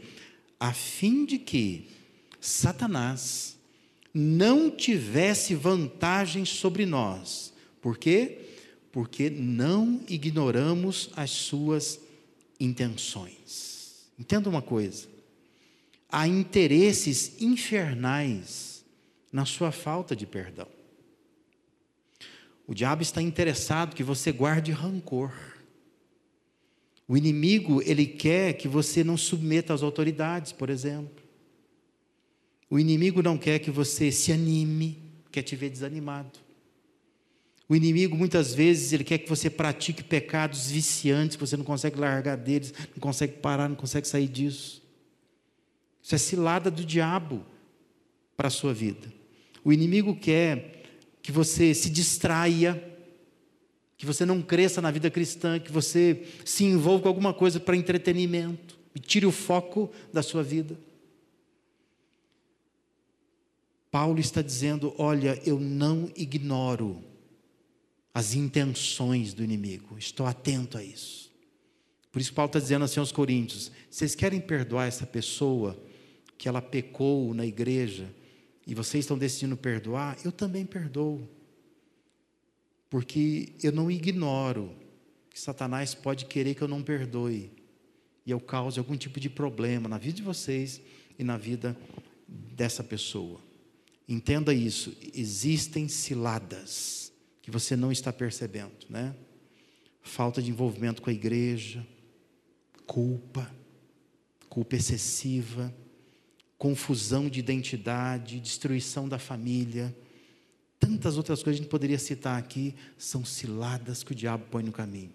a 0.60 0.72
fim 0.72 1.24
de 1.24 1.38
que 1.38 1.88
Satanás 2.44 3.56
não 4.12 4.68
tivesse 4.68 5.54
vantagem 5.54 6.44
sobre 6.44 6.84
nós. 6.84 7.54
Por 7.80 7.96
quê? 7.96 8.40
Porque 8.90 9.30
não 9.30 10.02
ignoramos 10.08 11.08
as 11.14 11.30
suas 11.30 12.00
intenções. 12.58 14.10
Entenda 14.18 14.50
uma 14.50 14.60
coisa: 14.60 15.06
há 16.10 16.26
interesses 16.26 17.40
infernais 17.40 18.84
na 19.32 19.44
sua 19.44 19.70
falta 19.70 20.16
de 20.16 20.26
perdão. 20.26 20.66
O 22.66 22.74
diabo 22.74 23.02
está 23.02 23.22
interessado 23.22 23.94
que 23.94 24.02
você 24.02 24.32
guarde 24.32 24.72
rancor. 24.72 25.32
O 27.06 27.16
inimigo, 27.16 27.80
ele 27.82 28.06
quer 28.06 28.54
que 28.54 28.66
você 28.66 29.04
não 29.04 29.16
submeta 29.16 29.72
às 29.72 29.82
autoridades, 29.82 30.50
por 30.50 30.68
exemplo. 30.68 31.21
O 32.72 32.78
inimigo 32.78 33.22
não 33.22 33.36
quer 33.36 33.58
que 33.58 33.70
você 33.70 34.10
se 34.10 34.32
anime, 34.32 34.96
quer 35.30 35.42
te 35.42 35.54
ver 35.54 35.68
desanimado. 35.68 36.38
O 37.68 37.76
inimigo 37.76 38.16
muitas 38.16 38.54
vezes 38.54 38.94
ele 38.94 39.04
quer 39.04 39.18
que 39.18 39.28
você 39.28 39.50
pratique 39.50 40.02
pecados 40.02 40.70
viciantes, 40.70 41.36
que 41.36 41.46
você 41.46 41.54
não 41.54 41.66
consegue 41.66 42.00
largar 42.00 42.34
deles, 42.34 42.72
não 42.94 42.98
consegue 42.98 43.34
parar, 43.34 43.68
não 43.68 43.76
consegue 43.76 44.08
sair 44.08 44.26
disso. 44.26 44.82
Isso 46.02 46.14
é 46.14 46.18
cilada 46.18 46.70
do 46.70 46.82
diabo 46.82 47.44
para 48.38 48.48
a 48.48 48.50
sua 48.50 48.72
vida. 48.72 49.12
O 49.62 49.70
inimigo 49.70 50.16
quer 50.16 50.82
que 51.20 51.30
você 51.30 51.74
se 51.74 51.90
distraia, 51.90 52.82
que 53.98 54.06
você 54.06 54.24
não 54.24 54.40
cresça 54.40 54.80
na 54.80 54.90
vida 54.90 55.10
cristã, 55.10 55.60
que 55.60 55.70
você 55.70 56.26
se 56.42 56.64
envolva 56.64 57.02
com 57.02 57.08
alguma 57.08 57.34
coisa 57.34 57.60
para 57.60 57.76
entretenimento 57.76 58.78
e 58.94 58.98
tire 58.98 59.26
o 59.26 59.30
foco 59.30 59.90
da 60.10 60.22
sua 60.22 60.42
vida. 60.42 60.74
Paulo 63.92 64.18
está 64.18 64.40
dizendo: 64.40 64.94
olha, 64.96 65.38
eu 65.44 65.60
não 65.60 66.10
ignoro 66.16 67.04
as 68.14 68.34
intenções 68.34 69.34
do 69.34 69.44
inimigo, 69.44 69.98
estou 69.98 70.24
atento 70.24 70.78
a 70.78 70.82
isso. 70.82 71.30
Por 72.10 72.20
isso, 72.20 72.32
Paulo 72.32 72.48
está 72.48 72.58
dizendo 72.58 72.86
assim 72.86 72.98
aos 72.98 73.12
Coríntios: 73.12 73.70
vocês 73.90 74.14
querem 74.14 74.40
perdoar 74.40 74.86
essa 74.86 75.06
pessoa 75.06 75.78
que 76.38 76.48
ela 76.48 76.62
pecou 76.62 77.34
na 77.34 77.44
igreja 77.44 78.08
e 78.66 78.74
vocês 78.74 79.04
estão 79.04 79.18
decidindo 79.18 79.58
perdoar? 79.58 80.16
Eu 80.24 80.32
também 80.32 80.64
perdoo, 80.64 81.28
porque 82.88 83.52
eu 83.62 83.72
não 83.72 83.90
ignoro 83.90 84.74
que 85.28 85.38
Satanás 85.38 85.94
pode 85.94 86.24
querer 86.24 86.54
que 86.54 86.62
eu 86.62 86.68
não 86.68 86.82
perdoe 86.82 87.52
e 88.24 88.30
eu 88.30 88.40
cause 88.40 88.78
algum 88.78 88.96
tipo 88.96 89.20
de 89.20 89.28
problema 89.28 89.86
na 89.86 89.98
vida 89.98 90.16
de 90.16 90.22
vocês 90.22 90.80
e 91.18 91.24
na 91.24 91.36
vida 91.36 91.76
dessa 92.26 92.82
pessoa. 92.82 93.51
Entenda 94.12 94.52
isso, 94.52 94.94
existem 95.14 95.88
ciladas 95.88 97.10
que 97.40 97.50
você 97.50 97.74
não 97.74 97.90
está 97.90 98.12
percebendo, 98.12 98.84
né? 98.90 99.16
Falta 100.02 100.42
de 100.42 100.50
envolvimento 100.50 101.00
com 101.00 101.08
a 101.08 101.12
igreja, 101.14 101.86
culpa, 102.86 103.50
culpa 104.50 104.76
excessiva, 104.76 105.74
confusão 106.58 107.26
de 107.26 107.40
identidade, 107.40 108.38
destruição 108.38 109.08
da 109.08 109.18
família, 109.18 109.96
tantas 110.78 111.16
outras 111.16 111.42
coisas 111.42 111.58
que 111.58 111.62
a 111.62 111.62
gente 111.62 111.70
poderia 111.70 111.98
citar 111.98 112.38
aqui, 112.38 112.74
são 112.98 113.24
ciladas 113.24 114.02
que 114.04 114.12
o 114.12 114.14
diabo 114.14 114.44
põe 114.50 114.62
no 114.62 114.72
caminho. 114.72 115.14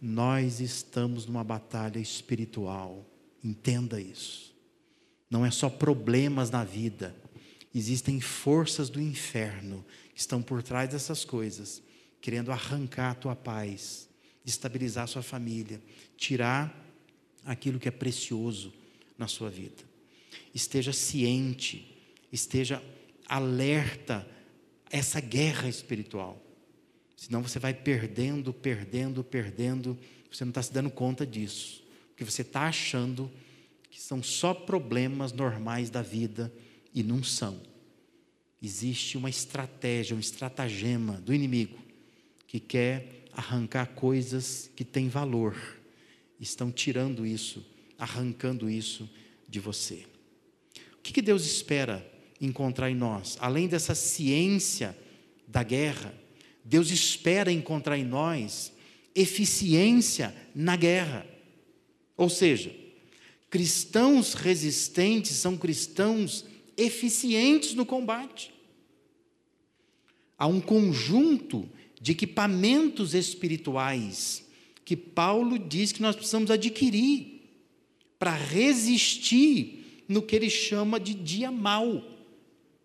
Nós 0.00 0.60
estamos 0.60 1.26
numa 1.26 1.42
batalha 1.42 1.98
espiritual, 1.98 3.04
entenda 3.42 4.00
isso. 4.00 4.54
Não 5.28 5.44
é 5.44 5.50
só 5.50 5.68
problemas 5.68 6.48
na 6.48 6.62
vida, 6.62 7.12
Existem 7.74 8.20
forças 8.20 8.90
do 8.90 9.00
inferno 9.00 9.84
que 10.12 10.20
estão 10.20 10.42
por 10.42 10.62
trás 10.62 10.90
dessas 10.90 11.24
coisas, 11.24 11.82
querendo 12.20 12.50
arrancar 12.50 13.12
a 13.12 13.14
tua 13.14 13.36
paz, 13.36 14.08
estabilizar 14.44 15.04
a 15.04 15.06
sua 15.06 15.22
família, 15.22 15.80
tirar 16.16 16.74
aquilo 17.44 17.78
que 17.78 17.88
é 17.88 17.92
precioso 17.92 18.72
na 19.16 19.28
sua 19.28 19.48
vida. 19.48 19.84
Esteja 20.54 20.92
ciente, 20.92 21.96
esteja 22.32 22.82
alerta 23.28 24.26
a 24.92 24.96
essa 24.96 25.20
guerra 25.20 25.68
espiritual. 25.68 26.40
Senão 27.16 27.42
você 27.42 27.58
vai 27.58 27.72
perdendo, 27.72 28.52
perdendo, 28.52 29.22
perdendo, 29.22 29.96
você 30.30 30.44
não 30.44 30.50
está 30.50 30.62
se 30.62 30.72
dando 30.72 30.90
conta 30.90 31.26
disso, 31.26 31.84
porque 32.08 32.24
você 32.24 32.42
está 32.42 32.62
achando 32.62 33.30
que 33.90 34.00
são 34.00 34.22
só 34.22 34.54
problemas 34.54 35.32
normais 35.32 35.90
da 35.90 36.02
vida 36.02 36.52
e 36.94 37.02
não 37.02 37.22
são. 37.22 37.60
Existe 38.62 39.16
uma 39.16 39.30
estratégia, 39.30 40.14
um 40.14 40.20
estratagema 40.20 41.14
do 41.20 41.32
inimigo 41.32 41.78
que 42.46 42.60
quer 42.60 43.24
arrancar 43.32 43.86
coisas 43.94 44.70
que 44.76 44.84
têm 44.84 45.08
valor. 45.08 45.56
Estão 46.38 46.70
tirando 46.70 47.26
isso, 47.26 47.64
arrancando 47.98 48.68
isso 48.68 49.08
de 49.48 49.60
você. 49.60 50.04
O 50.94 51.02
que 51.02 51.22
Deus 51.22 51.44
espera 51.46 52.06
encontrar 52.40 52.90
em 52.90 52.94
nós? 52.94 53.36
Além 53.40 53.66
dessa 53.66 53.94
ciência 53.94 54.96
da 55.46 55.62
guerra, 55.62 56.14
Deus 56.64 56.90
espera 56.90 57.50
encontrar 57.50 57.96
em 57.96 58.04
nós 58.04 58.72
eficiência 59.14 60.34
na 60.54 60.76
guerra. 60.76 61.26
Ou 62.16 62.28
seja, 62.28 62.74
cristãos 63.48 64.34
resistentes 64.34 65.36
são 65.36 65.56
cristãos 65.56 66.44
eficientes 66.80 67.74
no 67.74 67.84
combate. 67.84 68.52
Há 70.38 70.46
um 70.46 70.60
conjunto 70.60 71.68
de 72.00 72.12
equipamentos 72.12 73.14
espirituais 73.14 74.46
que 74.84 74.96
Paulo 74.96 75.58
diz 75.58 75.92
que 75.92 76.02
nós 76.02 76.16
precisamos 76.16 76.50
adquirir 76.50 77.42
para 78.18 78.34
resistir 78.34 80.04
no 80.08 80.22
que 80.22 80.34
ele 80.34 80.50
chama 80.50 80.98
de 80.98 81.14
dia 81.14 81.50
mal. 81.50 82.02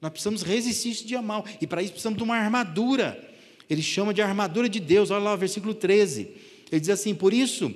Nós 0.02 0.12
precisamos 0.12 0.44
resistir 0.44 0.90
esse 0.90 1.06
dia 1.06 1.22
mal. 1.22 1.46
E 1.60 1.66
para 1.66 1.82
isso 1.82 1.94
precisamos 1.94 2.18
de 2.18 2.24
uma 2.24 2.36
armadura. 2.36 3.34
Ele 3.70 3.82
chama 3.82 4.14
de 4.14 4.22
armadura 4.22 4.70
de 4.70 4.80
Deus. 4.80 5.10
Olha 5.10 5.24
lá 5.24 5.34
o 5.34 5.38
versículo 5.38 5.74
13. 5.74 6.30
Ele 6.72 6.80
diz 6.80 6.90
assim: 6.90 7.16
Por 7.16 7.34
isso, 7.34 7.74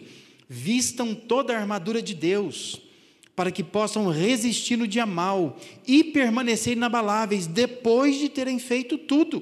vistam 0.48 1.16
toda 1.16 1.54
a 1.54 1.60
armadura 1.60 2.02
de 2.02 2.14
Deus 2.14 2.82
para 3.40 3.52
que 3.52 3.64
possam 3.64 4.10
resistir 4.12 4.76
no 4.76 4.86
dia 4.86 5.06
mal 5.06 5.58
e 5.88 6.04
permanecer 6.04 6.74
inabaláveis 6.74 7.48
depois 7.48 8.20
de 8.20 8.28
terem 8.28 8.60
feito 8.60 8.98
tudo. 8.98 9.42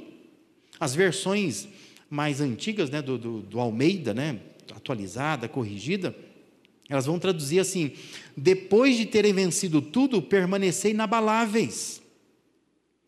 As 0.80 0.94
versões 0.94 1.68
mais 2.08 2.40
antigas, 2.40 2.92
né, 2.92 3.02
do, 3.02 3.18
do, 3.18 3.42
do 3.42 3.60
Almeida, 3.60 4.14
né, 4.14 4.40
atualizada, 4.76 5.50
corrigida, 5.50 6.16
elas 6.88 7.08
vão 7.08 7.18
traduzir 7.18 7.58
assim: 7.58 7.92
depois 8.38 8.98
de 8.98 9.08
terem 9.08 9.34
vencido 9.34 9.82
tudo, 9.82 10.22
permanecer 10.22 10.92
inabaláveis. 10.92 12.00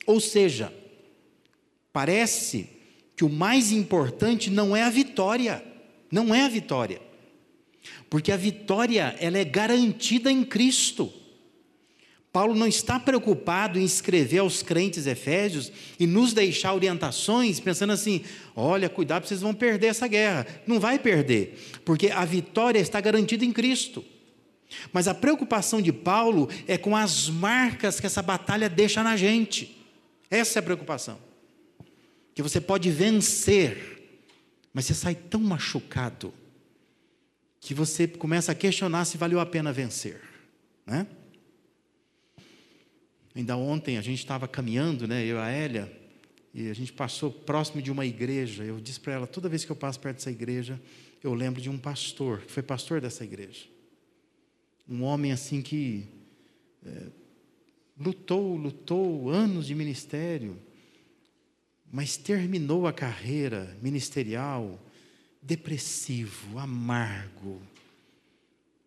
Ou 0.07 0.19
seja, 0.19 0.73
parece 1.93 2.67
que 3.15 3.23
o 3.23 3.29
mais 3.29 3.71
importante 3.71 4.49
não 4.49 4.75
é 4.75 4.81
a 4.81 4.89
vitória, 4.89 5.63
não 6.11 6.33
é 6.33 6.45
a 6.45 6.49
vitória. 6.49 7.08
Porque 8.09 8.31
a 8.31 8.37
vitória 8.37 9.15
ela 9.19 9.37
é 9.37 9.45
garantida 9.45 10.31
em 10.31 10.43
Cristo. 10.43 11.11
Paulo 12.31 12.53
não 12.53 12.67
está 12.67 12.99
preocupado 12.99 13.79
em 13.79 13.83
escrever 13.83 14.39
aos 14.39 14.61
crentes 14.61 15.07
efésios 15.07 15.71
e 15.99 16.05
nos 16.05 16.31
deixar 16.31 16.73
orientações 16.73 17.59
pensando 17.59 17.91
assim: 17.91 18.23
olha, 18.55 18.87
cuidado, 18.87 19.27
vocês 19.27 19.41
vão 19.41 19.53
perder 19.53 19.87
essa 19.87 20.07
guerra. 20.07 20.45
Não 20.67 20.79
vai 20.79 20.99
perder, 20.99 21.57
porque 21.83 22.09
a 22.09 22.23
vitória 22.25 22.79
está 22.79 23.01
garantida 23.01 23.43
em 23.43 23.51
Cristo. 23.51 24.05
Mas 24.93 25.07
a 25.07 25.15
preocupação 25.15 25.81
de 25.81 25.91
Paulo 25.91 26.47
é 26.67 26.77
com 26.77 26.95
as 26.95 27.27
marcas 27.27 27.99
que 27.99 28.05
essa 28.05 28.21
batalha 28.21 28.69
deixa 28.69 29.01
na 29.01 29.17
gente. 29.17 29.83
Essa 30.29 30.59
é 30.59 30.61
a 30.61 30.63
preocupação. 30.63 31.17
Que 32.35 32.43
você 32.43 32.61
pode 32.61 32.91
vencer 32.91 33.97
Mas 34.71 34.85
você 34.85 34.93
sai 34.93 35.15
tão 35.15 35.41
machucado 35.41 36.31
que 37.59 37.73
você 37.73 38.07
começa 38.07 38.51
a 38.51 38.55
questionar 38.55 39.05
se 39.05 39.17
valeu 39.17 39.39
a 39.39 39.45
pena 39.45 39.73
vencer, 39.73 40.21
né? 40.85 41.05
Ainda 43.35 43.55
ontem 43.55 43.97
a 43.97 44.01
gente 44.01 44.19
estava 44.19 44.47
caminhando, 44.47 45.07
né, 45.07 45.23
eu 45.23 45.37
e 45.37 45.39
a 45.39 45.49
Hélia, 45.49 45.99
e 46.53 46.69
a 46.69 46.73
gente 46.73 46.91
passou 46.91 47.31
próximo 47.31 47.81
de 47.81 47.91
uma 47.91 48.05
igreja. 48.05 48.63
Eu 48.63 48.79
disse 48.79 48.99
para 48.99 49.13
ela: 49.13 49.27
toda 49.27 49.47
vez 49.47 49.63
que 49.63 49.71
eu 49.71 49.75
passo 49.75 49.99
perto 49.99 50.17
dessa 50.17 50.31
igreja, 50.31 50.81
eu 51.23 51.33
lembro 51.33 51.61
de 51.61 51.69
um 51.69 51.77
pastor, 51.77 52.41
que 52.41 52.51
foi 52.51 52.63
pastor 52.63 52.99
dessa 52.99 53.23
igreja. 53.23 53.65
Um 54.87 55.03
homem 55.03 55.31
assim 55.31 55.61
que 55.61 56.07
é, 56.85 57.07
lutou, 57.99 58.55
lutou 58.55 59.29
anos 59.29 59.67
de 59.67 59.75
ministério, 59.75 60.57
mas 61.91 62.17
terminou 62.17 62.87
a 62.87 62.93
carreira 62.93 63.77
ministerial 63.81 64.79
depressivo, 65.41 66.59
amargo, 66.59 67.61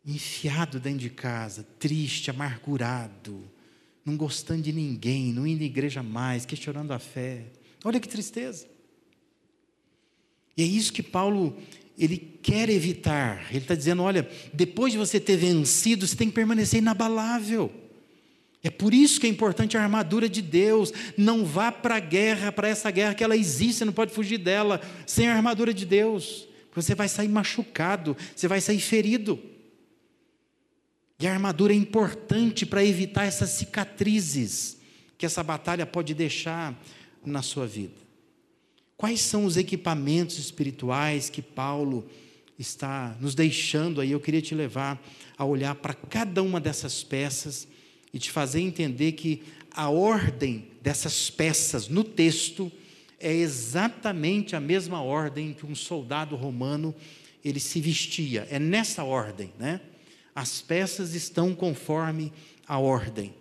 enfiado 0.04 0.78
dentro 0.80 1.00
de 1.00 1.10
casa, 1.10 1.66
triste, 1.78 2.30
amargurado 2.30 3.42
não 4.04 4.16
gostando 4.16 4.62
de 4.62 4.72
ninguém, 4.72 5.32
não 5.32 5.46
indo 5.46 5.62
à 5.62 5.66
igreja 5.66 6.02
mais, 6.02 6.44
questionando 6.44 6.92
a 6.92 6.98
fé. 6.98 7.44
Olha 7.84 8.00
que 8.00 8.08
tristeza. 8.08 8.66
E 10.56 10.62
é 10.62 10.66
isso 10.66 10.92
que 10.92 11.02
Paulo 11.02 11.56
ele 11.96 12.16
quer 12.42 12.68
evitar. 12.68 13.46
Ele 13.50 13.58
está 13.58 13.74
dizendo: 13.74 14.02
olha, 14.02 14.28
depois 14.52 14.92
de 14.92 14.98
você 14.98 15.20
ter 15.20 15.36
vencido, 15.36 16.06
você 16.06 16.16
tem 16.16 16.28
que 16.28 16.34
permanecer 16.34 16.78
inabalável. 16.78 17.72
É 18.64 18.70
por 18.70 18.94
isso 18.94 19.20
que 19.20 19.26
é 19.26 19.30
importante 19.30 19.76
a 19.76 19.82
armadura 19.82 20.28
de 20.28 20.40
Deus. 20.40 20.92
Não 21.16 21.44
vá 21.44 21.72
para 21.72 21.96
a 21.96 22.00
guerra, 22.00 22.52
para 22.52 22.68
essa 22.68 22.90
guerra 22.90 23.14
que 23.14 23.24
ela 23.24 23.36
existe, 23.36 23.78
você 23.78 23.84
não 23.84 23.92
pode 23.92 24.12
fugir 24.12 24.38
dela 24.38 24.80
sem 25.04 25.28
a 25.28 25.34
armadura 25.34 25.74
de 25.74 25.84
Deus. 25.84 26.46
Você 26.74 26.94
vai 26.94 27.08
sair 27.08 27.28
machucado, 27.28 28.16
você 28.34 28.46
vai 28.46 28.60
sair 28.60 28.78
ferido. 28.78 29.38
E 31.18 31.26
a 31.26 31.32
armadura 31.32 31.72
é 31.72 31.76
importante 31.76 32.64
para 32.64 32.84
evitar 32.84 33.24
essas 33.24 33.50
cicatrizes 33.50 34.78
que 35.18 35.26
essa 35.26 35.42
batalha 35.42 35.84
pode 35.84 36.14
deixar 36.14 36.80
na 37.24 37.42
sua 37.42 37.66
vida. 37.66 38.00
Quais 38.96 39.20
são 39.20 39.44
os 39.44 39.56
equipamentos 39.56 40.38
espirituais 40.38 41.28
que 41.28 41.42
Paulo 41.42 42.08
está 42.58 43.16
nos 43.20 43.34
deixando 43.34 44.00
aí? 44.00 44.12
Eu 44.12 44.20
queria 44.20 44.40
te 44.40 44.54
levar 44.54 45.02
a 45.36 45.44
olhar 45.44 45.74
para 45.74 45.94
cada 45.94 46.42
uma 46.42 46.60
dessas 46.60 47.02
peças 47.02 47.66
e 48.12 48.18
te 48.18 48.30
fazer 48.30 48.60
entender 48.60 49.12
que 49.12 49.42
a 49.70 49.88
ordem 49.88 50.66
dessas 50.82 51.30
peças 51.30 51.88
no 51.88 52.04
texto 52.04 52.70
é 53.18 53.32
exatamente 53.32 54.54
a 54.56 54.60
mesma 54.60 55.02
ordem 55.02 55.54
que 55.54 55.64
um 55.64 55.74
soldado 55.74 56.36
romano 56.36 56.94
ele 57.44 57.60
se 57.60 57.80
vestia. 57.80 58.46
É 58.50 58.58
nessa 58.58 59.04
ordem, 59.04 59.52
né? 59.58 59.80
As 60.34 60.60
peças 60.60 61.14
estão 61.14 61.54
conforme 61.54 62.32
a 62.66 62.78
ordem. 62.78 63.34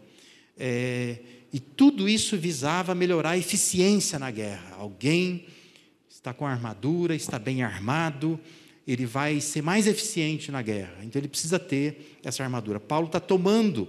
É, 0.57 1.17
e 1.51 1.59
tudo 1.59 2.07
isso 2.07 2.37
visava 2.37 2.93
melhorar 2.93 3.31
a 3.31 3.37
eficiência 3.37 4.17
na 4.19 4.29
guerra. 4.31 4.75
Alguém 4.77 5.45
está 6.09 6.33
com 6.33 6.45
armadura, 6.45 7.15
está 7.15 7.39
bem 7.39 7.63
armado, 7.63 8.39
ele 8.87 9.05
vai 9.05 9.39
ser 9.41 9.61
mais 9.61 9.87
eficiente 9.87 10.51
na 10.51 10.61
guerra. 10.61 10.97
Então 11.03 11.19
ele 11.19 11.27
precisa 11.27 11.57
ter 11.57 12.19
essa 12.23 12.43
armadura. 12.43 12.79
Paulo 12.79 13.07
está 13.07 13.19
tomando 13.19 13.87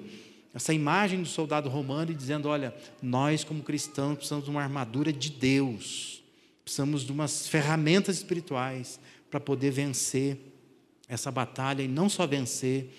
essa 0.55 0.75
imagem 0.75 1.23
do 1.23 1.29
soldado 1.29 1.69
romano 1.69 2.11
e 2.11 2.15
dizendo: 2.15 2.49
olha, 2.49 2.75
nós 3.01 3.45
como 3.45 3.63
cristãos 3.63 4.17
precisamos 4.17 4.45
de 4.45 4.51
uma 4.51 4.63
armadura 4.63 5.13
de 5.13 5.31
Deus, 5.31 6.23
precisamos 6.65 7.05
de 7.05 7.13
umas 7.13 7.49
ferramentas 7.49 8.17
espirituais 8.17 9.01
para 9.31 9.41
poder 9.41 9.71
vencer 9.71 10.39
essa 11.09 11.31
batalha 11.31 11.83
e 11.83 11.89
não 11.89 12.09
só 12.09 12.27
vencer, 12.27 12.91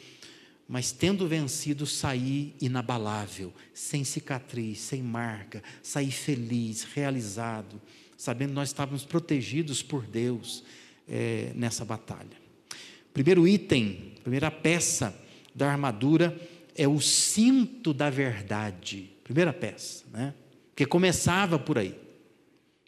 mas 0.67 0.91
tendo 0.91 1.27
vencido, 1.27 1.85
sair 1.85 2.55
inabalável, 2.59 3.53
sem 3.73 4.03
cicatriz, 4.03 4.79
sem 4.79 5.01
marca, 5.01 5.61
sair 5.81 6.11
feliz, 6.11 6.83
realizado, 6.83 7.81
sabendo 8.17 8.49
que 8.49 8.55
nós 8.55 8.69
estávamos 8.69 9.05
protegidos 9.05 9.83
por 9.83 10.05
Deus 10.05 10.63
é, 11.07 11.51
nessa 11.55 11.85
batalha. 11.85 12.41
Primeiro 13.13 13.47
item, 13.47 14.13
primeira 14.23 14.49
peça 14.49 15.15
da 15.53 15.69
armadura 15.71 16.35
é 16.75 16.87
o 16.87 16.99
cinto 16.99 17.93
da 17.93 18.09
verdade. 18.09 19.09
Primeira 19.23 19.53
peça, 19.53 20.05
né? 20.11 20.33
Porque 20.69 20.85
começava 20.85 21.59
por 21.59 21.77
aí. 21.77 21.97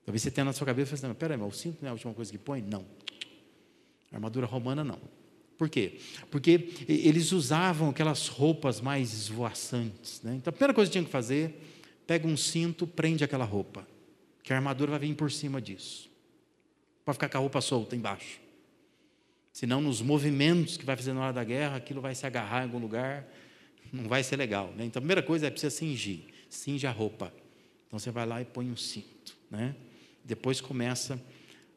Talvez 0.05 0.21
você 0.21 0.31
tenha 0.31 0.45
na 0.45 0.53
sua 0.53 0.65
cabeça 0.65 0.93
e 0.93 0.95
assim, 0.95 1.13
peraí, 1.13 1.37
mas 1.37 1.55
o 1.55 1.57
cinto 1.57 1.77
não 1.81 1.87
é 1.87 1.89
a 1.89 1.93
última 1.93 2.13
coisa 2.13 2.31
que 2.31 2.37
põe? 2.37 2.61
Não. 2.61 2.85
A 4.11 4.15
armadura 4.15 4.45
romana 4.45 4.83
não. 4.83 4.99
Por 5.57 5.69
quê? 5.69 5.99
Porque 6.29 6.69
eles 6.87 7.31
usavam 7.31 7.89
aquelas 7.89 8.27
roupas 8.27 8.81
mais 8.81 9.13
esvoaçantes. 9.13 10.21
Né? 10.21 10.35
Então 10.35 10.51
a 10.51 10.53
primeira 10.53 10.73
coisa 10.73 10.89
que 10.89 10.93
tinha 10.93 11.03
que 11.03 11.11
fazer, 11.11 11.61
pega 12.05 12.27
um 12.27 12.35
cinto, 12.35 12.85
prende 12.85 13.23
aquela 13.23 13.45
roupa. 13.45 13.87
Que 14.43 14.53
a 14.53 14.57
armadura 14.57 14.91
vai 14.91 14.99
vir 14.99 15.15
por 15.15 15.31
cima 15.31 15.61
disso. 15.61 16.09
Para 17.03 17.13
ficar 17.13 17.29
com 17.29 17.37
a 17.37 17.41
roupa 17.41 17.61
solta 17.61 17.95
embaixo. 17.95 18.39
Senão, 19.51 19.79
nos 19.79 20.01
movimentos 20.01 20.75
que 20.75 20.85
vai 20.85 20.97
fazer 20.97 21.13
na 21.13 21.21
hora 21.21 21.33
da 21.33 21.43
guerra, 21.43 21.77
aquilo 21.77 22.01
vai 22.01 22.13
se 22.13 22.27
agarrar 22.27 22.59
em 22.59 22.63
algum 22.63 22.77
lugar, 22.77 23.25
não 23.95 24.09
vai 24.09 24.23
ser 24.23 24.35
legal. 24.35 24.73
Né? 24.75 24.85
Então 24.85 24.99
a 24.99 25.01
primeira 25.01 25.23
coisa 25.23 25.47
é 25.47 25.49
precisa 25.49 25.75
cingir. 25.75 26.21
Cinge 26.49 26.85
a 26.85 26.91
roupa. 26.91 27.33
Então 27.87 27.97
você 27.99 28.11
vai 28.11 28.25
lá 28.25 28.41
e 28.41 28.45
põe 28.45 28.69
um 28.69 28.75
cinto. 28.75 29.35
Né? 29.49 29.75
Depois 30.23 30.61
começa 30.61 31.21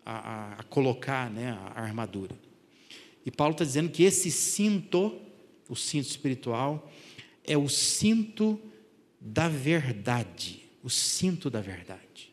a, 0.04 0.12
a, 0.12 0.52
a 0.54 0.62
colocar 0.64 1.30
né, 1.30 1.50
a 1.74 1.80
armadura. 1.80 2.36
E 3.24 3.30
Paulo 3.30 3.52
está 3.52 3.64
dizendo 3.64 3.90
que 3.90 4.02
esse 4.02 4.30
cinto, 4.30 5.20
o 5.68 5.76
cinto 5.76 6.06
espiritual, 6.06 6.90
é 7.44 7.56
o 7.56 7.68
cinto 7.68 8.60
da 9.20 9.48
verdade. 9.48 10.64
O 10.82 10.88
cinto 10.88 11.50
da 11.50 11.60
verdade. 11.60 12.32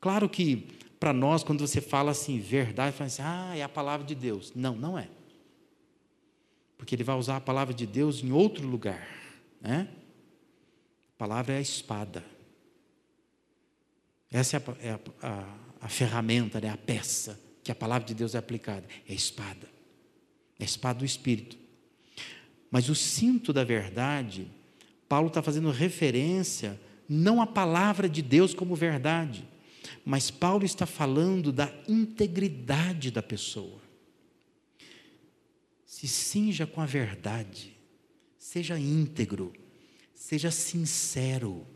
Claro 0.00 0.28
que 0.28 0.68
para 0.98 1.12
nós, 1.12 1.42
quando 1.42 1.66
você 1.66 1.80
fala 1.80 2.10
assim, 2.10 2.38
verdade, 2.38 2.94
fala 2.94 3.06
assim, 3.08 3.22
ah, 3.22 3.56
é 3.56 3.62
a 3.62 3.68
palavra 3.68 4.06
de 4.06 4.14
Deus. 4.14 4.52
Não, 4.54 4.76
não 4.76 4.98
é. 4.98 5.08
Porque 6.80 6.94
ele 6.94 7.04
vai 7.04 7.14
usar 7.14 7.36
a 7.36 7.40
palavra 7.42 7.74
de 7.74 7.86
Deus 7.86 8.24
em 8.24 8.32
outro 8.32 8.66
lugar. 8.66 9.06
Né? 9.60 9.86
A 11.14 11.18
palavra 11.18 11.52
é 11.52 11.58
a 11.58 11.60
espada. 11.60 12.24
Essa 14.30 14.56
é 14.56 14.60
a, 14.60 14.88
é 14.88 14.90
a, 14.92 15.00
a, 15.22 15.56
a 15.82 15.88
ferramenta, 15.90 16.58
né? 16.58 16.70
a 16.70 16.78
peça 16.78 17.38
que 17.62 17.70
a 17.70 17.74
palavra 17.74 18.08
de 18.08 18.14
Deus 18.14 18.34
é 18.34 18.38
aplicada. 18.38 18.86
É 19.06 19.12
a 19.12 19.14
espada. 19.14 19.68
É 20.58 20.62
a 20.62 20.64
espada 20.64 21.00
do 21.00 21.04
Espírito. 21.04 21.58
Mas 22.70 22.88
o 22.88 22.94
cinto 22.94 23.52
da 23.52 23.62
verdade, 23.62 24.50
Paulo 25.06 25.28
está 25.28 25.42
fazendo 25.42 25.70
referência 25.70 26.80
não 27.06 27.42
à 27.42 27.46
palavra 27.46 28.08
de 28.08 28.22
Deus 28.22 28.54
como 28.54 28.74
verdade, 28.74 29.46
mas 30.02 30.30
Paulo 30.30 30.64
está 30.64 30.86
falando 30.86 31.52
da 31.52 31.70
integridade 31.86 33.10
da 33.10 33.22
pessoa. 33.22 33.79
Se 36.00 36.08
cinja 36.08 36.66
com 36.66 36.80
a 36.80 36.86
verdade, 36.86 37.76
seja 38.38 38.78
íntegro, 38.78 39.52
seja 40.14 40.50
sincero. 40.50 41.66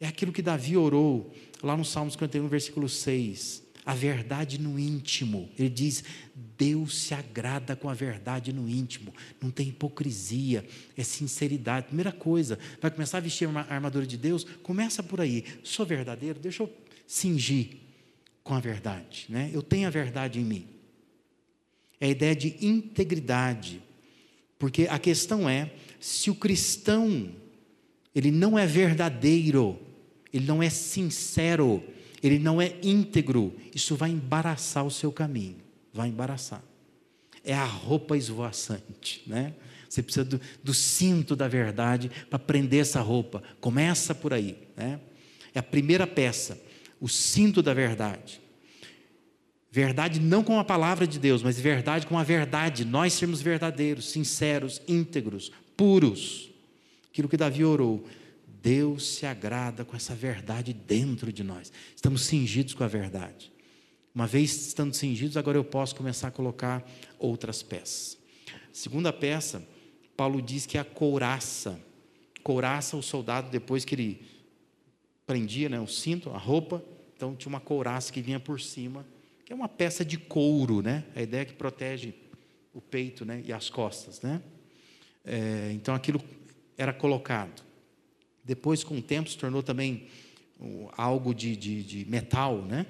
É 0.00 0.08
aquilo 0.08 0.32
que 0.32 0.42
Davi 0.42 0.76
orou 0.76 1.32
lá 1.62 1.76
no 1.76 1.84
Salmo 1.84 2.10
51, 2.10 2.48
versículo 2.48 2.88
6 2.88 3.62
a 3.86 3.94
verdade 3.94 4.60
no 4.60 4.76
íntimo. 4.80 5.48
Ele 5.56 5.68
diz: 5.68 6.02
Deus 6.34 7.02
se 7.02 7.14
agrada 7.14 7.76
com 7.76 7.88
a 7.88 7.94
verdade 7.94 8.52
no 8.52 8.68
íntimo. 8.68 9.14
Não 9.40 9.52
tem 9.52 9.68
hipocrisia, 9.68 10.66
é 10.96 11.04
sinceridade. 11.04 11.86
Primeira 11.86 12.10
coisa, 12.10 12.58
vai 12.80 12.90
começar 12.90 13.18
a 13.18 13.20
vestir 13.20 13.48
a 13.48 13.60
armadura 13.72 14.08
de 14.08 14.16
Deus? 14.16 14.42
Começa 14.42 15.04
por 15.04 15.20
aí. 15.20 15.44
Sou 15.62 15.86
verdadeiro, 15.86 16.40
deixa 16.40 16.64
eu 16.64 16.76
cingir 17.06 17.76
com 18.42 18.54
a 18.54 18.60
verdade. 18.60 19.26
Né? 19.28 19.52
Eu 19.54 19.62
tenho 19.62 19.86
a 19.86 19.90
verdade 19.90 20.40
em 20.40 20.44
mim. 20.44 20.79
É 22.00 22.06
a 22.06 22.10
ideia 22.10 22.34
de 22.34 22.56
integridade. 22.60 23.82
Porque 24.58 24.86
a 24.88 24.98
questão 24.98 25.48
é: 25.48 25.72
se 26.00 26.30
o 26.30 26.34
cristão 26.34 27.30
ele 28.14 28.30
não 28.30 28.58
é 28.58 28.66
verdadeiro, 28.66 29.78
ele 30.32 30.46
não 30.46 30.62
é 30.62 30.70
sincero, 30.70 31.82
ele 32.22 32.38
não 32.38 32.60
é 32.60 32.74
íntegro, 32.82 33.54
isso 33.74 33.96
vai 33.96 34.10
embaraçar 34.10 34.84
o 34.84 34.90
seu 34.90 35.12
caminho, 35.12 35.56
vai 35.92 36.08
embaraçar. 36.08 36.62
É 37.44 37.54
a 37.54 37.64
roupa 37.64 38.16
esvoaçante, 38.16 39.22
né? 39.26 39.54
Você 39.88 40.02
precisa 40.02 40.24
do, 40.24 40.40
do 40.62 40.72
cinto 40.72 41.34
da 41.34 41.48
verdade 41.48 42.10
para 42.28 42.38
prender 42.38 42.80
essa 42.80 43.00
roupa. 43.00 43.42
Começa 43.60 44.14
por 44.14 44.32
aí, 44.32 44.56
né? 44.76 45.00
É 45.52 45.58
a 45.58 45.62
primeira 45.62 46.06
peça, 46.06 46.60
o 47.00 47.08
cinto 47.08 47.60
da 47.60 47.74
verdade. 47.74 48.39
Verdade 49.70 50.18
não 50.18 50.42
com 50.42 50.58
a 50.58 50.64
palavra 50.64 51.06
de 51.06 51.18
Deus, 51.18 51.42
mas 51.42 51.58
verdade 51.58 52.06
com 52.06 52.18
a 52.18 52.24
verdade. 52.24 52.84
Nós 52.84 53.12
sermos 53.12 53.40
verdadeiros, 53.40 54.10
sinceros, 54.10 54.82
íntegros, 54.88 55.52
puros. 55.76 56.50
Aquilo 57.10 57.28
que 57.28 57.36
Davi 57.36 57.64
orou. 57.64 58.04
Deus 58.62 59.14
se 59.14 59.26
agrada 59.26 59.84
com 59.84 59.96
essa 59.96 60.14
verdade 60.14 60.72
dentro 60.72 61.32
de 61.32 61.44
nós. 61.44 61.72
Estamos 61.94 62.22
cingidos 62.22 62.74
com 62.74 62.84
a 62.84 62.88
verdade. 62.88 63.50
Uma 64.14 64.26
vez 64.26 64.66
estando 64.66 64.92
cingidos, 64.92 65.36
agora 65.36 65.56
eu 65.56 65.64
posso 65.64 65.94
começar 65.94 66.28
a 66.28 66.32
colocar 66.32 66.84
outras 67.18 67.62
peças. 67.62 68.18
Segunda 68.72 69.12
peça, 69.12 69.66
Paulo 70.16 70.42
diz 70.42 70.66
que 70.66 70.76
é 70.76 70.80
a 70.80 70.84
couraça. 70.84 71.80
Couraça, 72.42 72.96
o 72.96 73.02
soldado, 73.02 73.50
depois 73.50 73.84
que 73.84 73.94
ele 73.94 74.22
prendia 75.26 75.68
né, 75.68 75.78
o 75.78 75.86
cinto, 75.86 76.30
a 76.30 76.38
roupa, 76.38 76.82
então 77.16 77.36
tinha 77.36 77.48
uma 77.48 77.60
couraça 77.60 78.12
que 78.12 78.20
vinha 78.20 78.40
por 78.40 78.60
cima, 78.60 79.06
que 79.50 79.52
é 79.52 79.56
uma 79.56 79.68
peça 79.68 80.04
de 80.04 80.16
couro, 80.16 80.80
né? 80.80 81.02
A 81.12 81.22
ideia 81.22 81.42
é 81.42 81.44
que 81.44 81.54
protege 81.54 82.14
o 82.72 82.80
peito 82.80 83.24
né, 83.24 83.42
e 83.44 83.52
as 83.52 83.68
costas, 83.68 84.20
né? 84.20 84.40
É, 85.24 85.72
então 85.74 85.92
aquilo 85.92 86.22
era 86.78 86.92
colocado. 86.92 87.60
Depois, 88.44 88.84
com 88.84 88.98
o 88.98 89.02
tempo, 89.02 89.28
se 89.28 89.36
tornou 89.36 89.60
também 89.60 90.06
algo 90.96 91.34
de, 91.34 91.56
de, 91.56 91.82
de 91.82 92.08
metal, 92.08 92.62
né? 92.62 92.86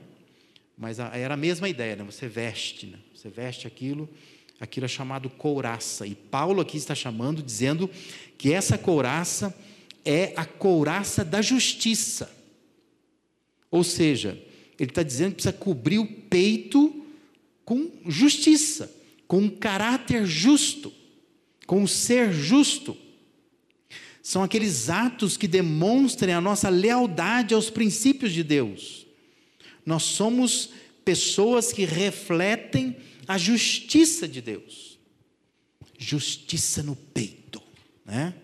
Mas 0.77 0.99
era 0.99 1.33
a 1.33 1.37
mesma 1.37 1.67
ideia, 1.67 1.97
né? 1.97 2.05
Você 2.05 2.29
veste, 2.29 2.89
né? 2.89 2.99
Você 3.15 3.31
veste 3.31 3.67
aquilo, 3.67 4.07
aquilo 4.61 4.85
é 4.85 4.89
chamado 4.89 5.31
couraça. 5.31 6.07
E 6.07 6.15
Paulo 6.15 6.61
aqui 6.61 6.77
está 6.77 6.95
chamando, 6.95 7.43
dizendo 7.43 7.89
que 8.37 8.53
essa 8.53 8.77
couraça 8.77 9.57
é 10.05 10.35
a 10.37 10.45
couraça 10.45 11.25
da 11.25 11.41
justiça. 11.41 12.31
Ou 13.71 13.83
seja, 13.83 14.50
ele 14.81 14.91
está 14.91 15.03
dizendo 15.03 15.33
que 15.33 15.43
precisa 15.43 15.53
cobrir 15.53 15.99
o 15.99 16.07
peito 16.07 17.05
com 17.67 17.91
justiça, 18.07 18.91
com 19.29 19.41
um 19.41 19.51
caráter 19.51 20.25
justo, 20.25 20.91
com 21.67 21.83
um 21.83 21.87
ser 21.87 22.33
justo. 22.33 22.97
São 24.23 24.43
aqueles 24.43 24.89
atos 24.89 25.37
que 25.37 25.47
demonstrem 25.47 26.33
a 26.33 26.41
nossa 26.41 26.71
lealdade 26.71 27.53
aos 27.53 27.69
princípios 27.69 28.33
de 28.33 28.43
Deus. 28.43 29.07
Nós 29.85 30.03
somos 30.05 30.71
pessoas 31.05 31.75
que 31.75 31.85
refletem 31.85 32.97
a 33.29 33.37
justiça 33.37 34.27
de 34.27 34.41
Deus. 34.41 34.99
Justiça 35.99 36.83
no 36.83 36.97
peito, 36.97 37.63
né? 38.07 38.35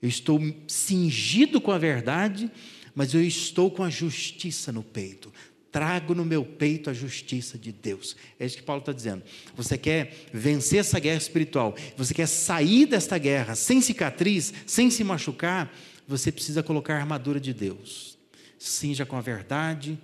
Eu 0.00 0.08
estou 0.08 0.40
cingido 0.66 1.60
com 1.60 1.70
a 1.70 1.76
verdade, 1.76 2.50
mas 2.94 3.14
eu 3.14 3.22
estou 3.22 3.70
com 3.70 3.82
a 3.82 3.90
justiça 3.90 4.72
no 4.72 4.82
peito. 4.82 5.32
Trago 5.72 6.14
no 6.14 6.24
meu 6.24 6.44
peito 6.44 6.90
a 6.90 6.92
justiça 6.92 7.56
de 7.56 7.70
Deus. 7.70 8.16
É 8.38 8.46
isso 8.46 8.56
que 8.56 8.62
Paulo 8.62 8.80
está 8.80 8.92
dizendo. 8.92 9.22
Você 9.54 9.78
quer 9.78 10.26
vencer 10.32 10.80
essa 10.80 10.98
guerra 10.98 11.18
espiritual, 11.18 11.76
você 11.96 12.12
quer 12.12 12.26
sair 12.26 12.86
desta 12.86 13.16
guerra 13.18 13.54
sem 13.54 13.80
cicatriz, 13.80 14.52
sem 14.66 14.90
se 14.90 15.04
machucar, 15.04 15.72
você 16.08 16.32
precisa 16.32 16.62
colocar 16.62 16.94
a 16.94 16.98
armadura 16.98 17.38
de 17.38 17.54
Deus. 17.54 18.18
Cinja 18.58 19.06
com 19.06 19.16
a 19.16 19.20
verdade, 19.20 19.98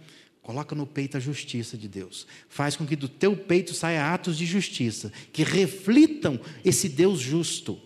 Coloca 0.47 0.77
no 0.77 0.87
peito 0.87 1.17
a 1.17 1.21
justiça 1.21 1.77
de 1.77 1.89
Deus. 1.89 2.25
Faz 2.49 2.77
com 2.77 2.87
que 2.87 2.95
do 2.95 3.09
teu 3.09 3.37
peito 3.37 3.75
saia 3.75 4.15
atos 4.15 4.39
de 4.39 4.47
justiça, 4.47 5.13
que 5.33 5.43
reflitam 5.43 6.39
esse 6.65 6.89
Deus 6.89 7.19
justo. 7.19 7.81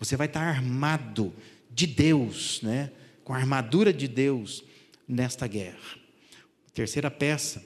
Você 0.00 0.16
vai 0.16 0.26
estar 0.26 0.40
armado 0.40 1.32
de 1.70 1.86
Deus, 1.86 2.60
né? 2.64 2.90
Com 3.24 3.32
a 3.32 3.36
armadura 3.36 3.92
de 3.92 4.06
Deus 4.06 4.62
nesta 5.08 5.46
guerra. 5.46 5.98
Terceira 6.72 7.10
peça, 7.10 7.64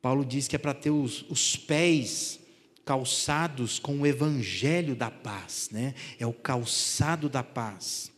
Paulo 0.00 0.24
diz 0.24 0.48
que 0.48 0.56
é 0.56 0.58
para 0.58 0.74
ter 0.74 0.90
os, 0.90 1.24
os 1.28 1.56
pés 1.56 2.40
calçados 2.84 3.78
com 3.78 4.00
o 4.00 4.06
evangelho 4.06 4.96
da 4.96 5.10
paz, 5.10 5.68
né? 5.70 5.94
É 6.18 6.26
o 6.26 6.32
calçado 6.32 7.28
da 7.28 7.42
paz. 7.42 8.10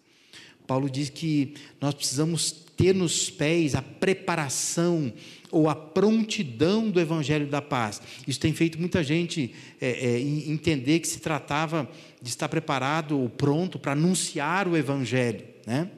Paulo 0.66 0.88
diz 0.88 1.10
que 1.10 1.54
nós 1.80 1.92
precisamos 1.92 2.50
ter 2.50 2.94
nos 2.94 3.28
pés 3.28 3.74
a 3.74 3.82
preparação 3.82 5.12
ou 5.50 5.68
a 5.68 5.76
prontidão 5.76 6.90
do 6.90 6.98
Evangelho 6.98 7.46
da 7.46 7.60
Paz. 7.60 8.00
Isso 8.26 8.40
tem 8.40 8.52
feito 8.52 8.80
muita 8.80 9.04
gente 9.04 9.54
é, 9.80 9.90
é, 9.90 10.20
entender 10.20 11.00
que 11.00 11.06
se 11.06 11.20
tratava 11.20 11.88
de 12.20 12.30
estar 12.30 12.48
preparado 12.48 13.20
ou 13.20 13.28
pronto 13.28 13.78
para 13.78 13.92
anunciar 13.92 14.66
o 14.66 14.76
Evangelho. 14.76 15.44
Né? 15.66 15.90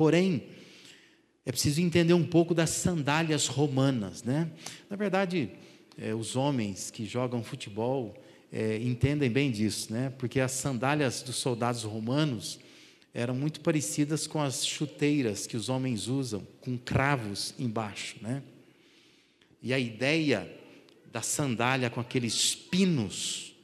Porém, 0.00 0.44
é 1.44 1.52
preciso 1.52 1.82
entender 1.82 2.14
um 2.14 2.24
pouco 2.24 2.54
das 2.54 2.70
sandálias 2.70 3.46
romanas. 3.48 4.22
Né? 4.22 4.50
Na 4.88 4.96
verdade, 4.96 5.50
é, 5.98 6.14
os 6.14 6.36
homens 6.36 6.90
que 6.90 7.04
jogam 7.04 7.44
futebol 7.44 8.14
é, 8.50 8.78
entendem 8.78 9.30
bem 9.30 9.50
disso, 9.50 9.92
né? 9.92 10.10
porque 10.16 10.40
as 10.40 10.52
sandálias 10.52 11.20
dos 11.20 11.36
soldados 11.36 11.82
romanos 11.82 12.58
eram 13.12 13.34
muito 13.34 13.60
parecidas 13.60 14.26
com 14.26 14.40
as 14.40 14.66
chuteiras 14.66 15.46
que 15.46 15.54
os 15.54 15.68
homens 15.68 16.08
usam, 16.08 16.46
com 16.62 16.78
cravos 16.78 17.52
embaixo, 17.58 18.16
né? 18.22 18.42
E 19.62 19.74
a 19.74 19.78
ideia 19.78 20.50
da 21.12 21.20
sandália 21.20 21.90
com 21.90 22.00
aqueles 22.00 22.54
pinos 22.54 23.54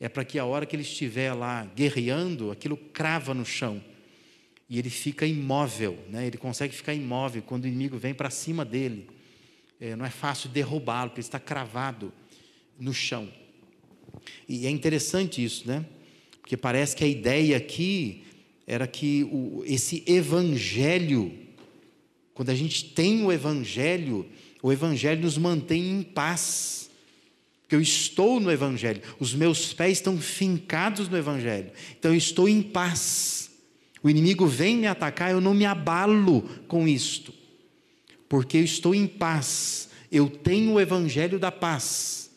é 0.00 0.08
para 0.08 0.24
que 0.24 0.40
a 0.40 0.44
hora 0.44 0.66
que 0.66 0.74
ele 0.74 0.82
estiver 0.82 1.32
lá 1.34 1.64
guerreando, 1.76 2.50
aquilo 2.50 2.76
crava 2.76 3.32
no 3.32 3.44
chão 3.44 3.80
e 4.68 4.78
ele 4.78 4.90
fica 4.90 5.26
imóvel, 5.26 5.98
né? 6.08 6.26
Ele 6.26 6.38
consegue 6.38 6.74
ficar 6.74 6.94
imóvel 6.94 7.42
quando 7.42 7.64
o 7.64 7.68
inimigo 7.68 7.98
vem 7.98 8.14
para 8.14 8.30
cima 8.30 8.64
dele. 8.64 9.06
É, 9.80 9.94
não 9.94 10.04
é 10.04 10.10
fácil 10.10 10.48
derrubá-lo, 10.48 11.10
porque 11.10 11.20
ele 11.20 11.26
está 11.26 11.38
cravado 11.38 12.12
no 12.78 12.94
chão. 12.94 13.28
E 14.48 14.66
é 14.66 14.70
interessante 14.70 15.44
isso, 15.44 15.66
né? 15.66 15.84
Porque 16.40 16.56
parece 16.56 16.96
que 16.96 17.04
a 17.04 17.06
ideia 17.06 17.56
aqui 17.56 18.24
era 18.66 18.86
que 18.86 19.24
o, 19.24 19.62
esse 19.66 20.02
evangelho, 20.06 21.32
quando 22.32 22.50
a 22.50 22.54
gente 22.54 22.84
tem 22.86 23.22
o 23.24 23.32
evangelho, 23.32 24.26
o 24.62 24.72
evangelho 24.72 25.22
nos 25.22 25.36
mantém 25.36 25.90
em 25.90 26.02
paz. 26.02 26.90
Porque 27.62 27.74
eu 27.74 27.80
estou 27.80 28.40
no 28.40 28.50
evangelho, 28.50 29.02
os 29.18 29.34
meus 29.34 29.72
pés 29.72 29.98
estão 29.98 30.18
fincados 30.18 31.08
no 31.08 31.16
evangelho. 31.16 31.70
Então 31.98 32.12
eu 32.12 32.16
estou 32.18 32.48
em 32.48 32.62
paz. 32.62 33.50
O 34.04 34.10
inimigo 34.10 34.46
vem 34.46 34.76
me 34.76 34.86
atacar, 34.86 35.30
eu 35.30 35.40
não 35.40 35.54
me 35.54 35.64
abalo 35.64 36.42
com 36.68 36.86
isto. 36.86 37.32
Porque 38.28 38.58
eu 38.58 38.62
estou 38.64 38.94
em 38.94 39.06
paz. 39.06 39.88
Eu 40.12 40.28
tenho 40.28 40.72
o 40.72 40.80
evangelho 40.80 41.38
da 41.38 41.50
paz. 41.50 42.30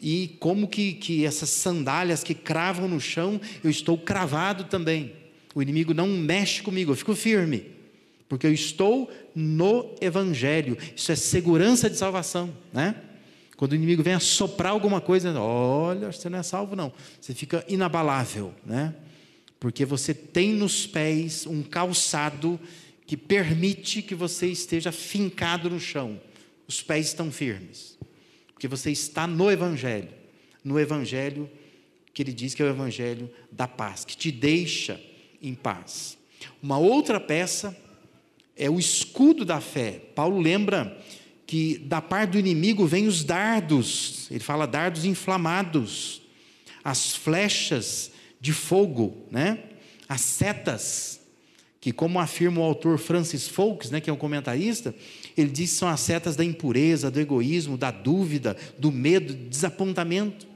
E 0.00 0.36
como 0.38 0.68
que, 0.68 0.92
que 0.92 1.26
essas 1.26 1.50
sandálias 1.50 2.22
que 2.22 2.32
cravam 2.32 2.86
no 2.86 3.00
chão, 3.00 3.40
eu 3.64 3.68
estou 3.68 3.98
cravado 3.98 4.64
também. 4.64 5.12
O 5.52 5.60
inimigo 5.60 5.92
não 5.92 6.06
mexe 6.06 6.62
comigo, 6.62 6.92
eu 6.92 6.96
fico 6.96 7.16
firme, 7.16 7.66
porque 8.28 8.46
eu 8.46 8.52
estou 8.52 9.10
no 9.34 9.96
Evangelho. 10.00 10.78
Isso 10.94 11.10
é 11.10 11.16
segurança 11.16 11.90
de 11.90 11.96
salvação, 11.96 12.54
né? 12.72 12.94
Quando 13.56 13.72
o 13.72 13.74
inimigo 13.74 14.04
vem 14.04 14.14
assoprar 14.14 14.70
alguma 14.70 15.00
coisa, 15.00 15.36
olha, 15.40 16.12
você 16.12 16.28
não 16.28 16.38
é 16.38 16.44
salvo, 16.44 16.76
não. 16.76 16.92
Você 17.20 17.34
fica 17.34 17.64
inabalável, 17.66 18.54
né? 18.64 18.94
Porque 19.60 19.84
você 19.84 20.14
tem 20.14 20.52
nos 20.52 20.86
pés 20.86 21.46
um 21.46 21.62
calçado 21.62 22.58
que 23.06 23.16
permite 23.16 24.02
que 24.02 24.14
você 24.14 24.46
esteja 24.46 24.92
fincado 24.92 25.68
no 25.70 25.80
chão. 25.80 26.20
Os 26.66 26.82
pés 26.82 27.06
estão 27.06 27.32
firmes. 27.32 27.98
Porque 28.52 28.68
você 28.68 28.90
está 28.90 29.26
no 29.26 29.50
Evangelho. 29.50 30.10
No 30.62 30.78
Evangelho 30.78 31.50
que 32.18 32.22
ele 32.22 32.32
diz 32.32 32.52
que 32.52 32.60
é 32.60 32.64
o 32.64 32.68
Evangelho 32.68 33.30
da 33.52 33.68
paz, 33.68 34.04
que 34.04 34.16
te 34.16 34.32
deixa 34.32 35.00
em 35.40 35.54
paz. 35.54 36.18
Uma 36.60 36.76
outra 36.76 37.20
peça 37.20 37.76
é 38.56 38.68
o 38.68 38.76
escudo 38.76 39.44
da 39.44 39.60
fé. 39.60 40.02
Paulo 40.16 40.40
lembra 40.40 41.00
que 41.46 41.78
da 41.78 42.02
parte 42.02 42.32
do 42.32 42.38
inimigo 42.40 42.86
vêm 42.86 43.06
os 43.06 43.22
dardos, 43.22 44.28
ele 44.32 44.40
fala 44.40 44.66
dardos 44.66 45.04
inflamados, 45.04 46.20
as 46.82 47.14
flechas 47.14 48.10
de 48.40 48.52
fogo, 48.52 49.26
né? 49.30 49.64
as 50.08 50.22
setas, 50.22 51.20
que 51.80 51.92
como 51.92 52.18
afirma 52.18 52.60
o 52.60 52.64
autor 52.64 52.98
Francis 52.98 53.46
Folks, 53.46 53.90
né, 53.90 54.00
que 54.00 54.08
é 54.08 54.12
um 54.12 54.16
comentarista, 54.16 54.94
ele 55.36 55.50
diz 55.50 55.70
que 55.70 55.76
são 55.76 55.88
as 55.88 56.00
setas 56.00 56.34
da 56.34 56.44
impureza, 56.44 57.10
do 57.10 57.20
egoísmo, 57.20 57.76
da 57.76 57.90
dúvida, 57.90 58.56
do 58.78 58.90
medo, 58.90 59.34
do 59.34 59.48
desapontamento. 59.48 60.46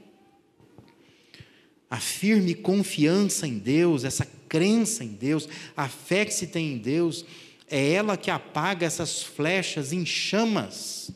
A 1.89 1.99
firme 1.99 2.55
confiança 2.55 3.47
em 3.47 3.57
Deus, 3.57 4.03
essa 4.03 4.27
crença 4.49 5.03
em 5.03 5.09
Deus, 5.09 5.47
a 5.77 5.87
fé 5.87 6.25
que 6.25 6.33
se 6.33 6.47
tem 6.47 6.73
em 6.73 6.77
Deus, 6.77 7.23
é 7.69 7.93
ela 7.93 8.17
que 8.17 8.31
apaga 8.31 8.85
essas 8.85 9.21
flechas 9.21 9.93
em 9.93 10.05
chamas. 10.05 11.11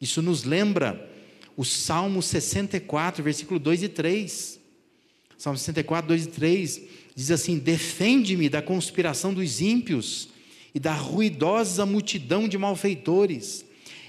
Isso 0.00 0.20
nos 0.20 0.44
lembra 0.44 1.10
o 1.56 1.64
Salmo 1.64 2.20
64, 2.20 3.22
versículo 3.22 3.58
2 3.58 3.84
e 3.84 3.88
3. 3.88 4.55
Salmo 5.38 5.58
64, 5.58 6.08
2 6.08 6.24
e 6.24 6.28
3 6.28 6.82
diz 7.14 7.30
assim: 7.30 7.58
Defende-me 7.58 8.48
da 8.48 8.62
conspiração 8.62 9.34
dos 9.34 9.60
ímpios 9.60 10.28
e 10.74 10.80
da 10.80 10.94
ruidosa 10.94 11.84
multidão 11.84 12.48
de 12.48 12.58
malfeitores. 12.58 13.64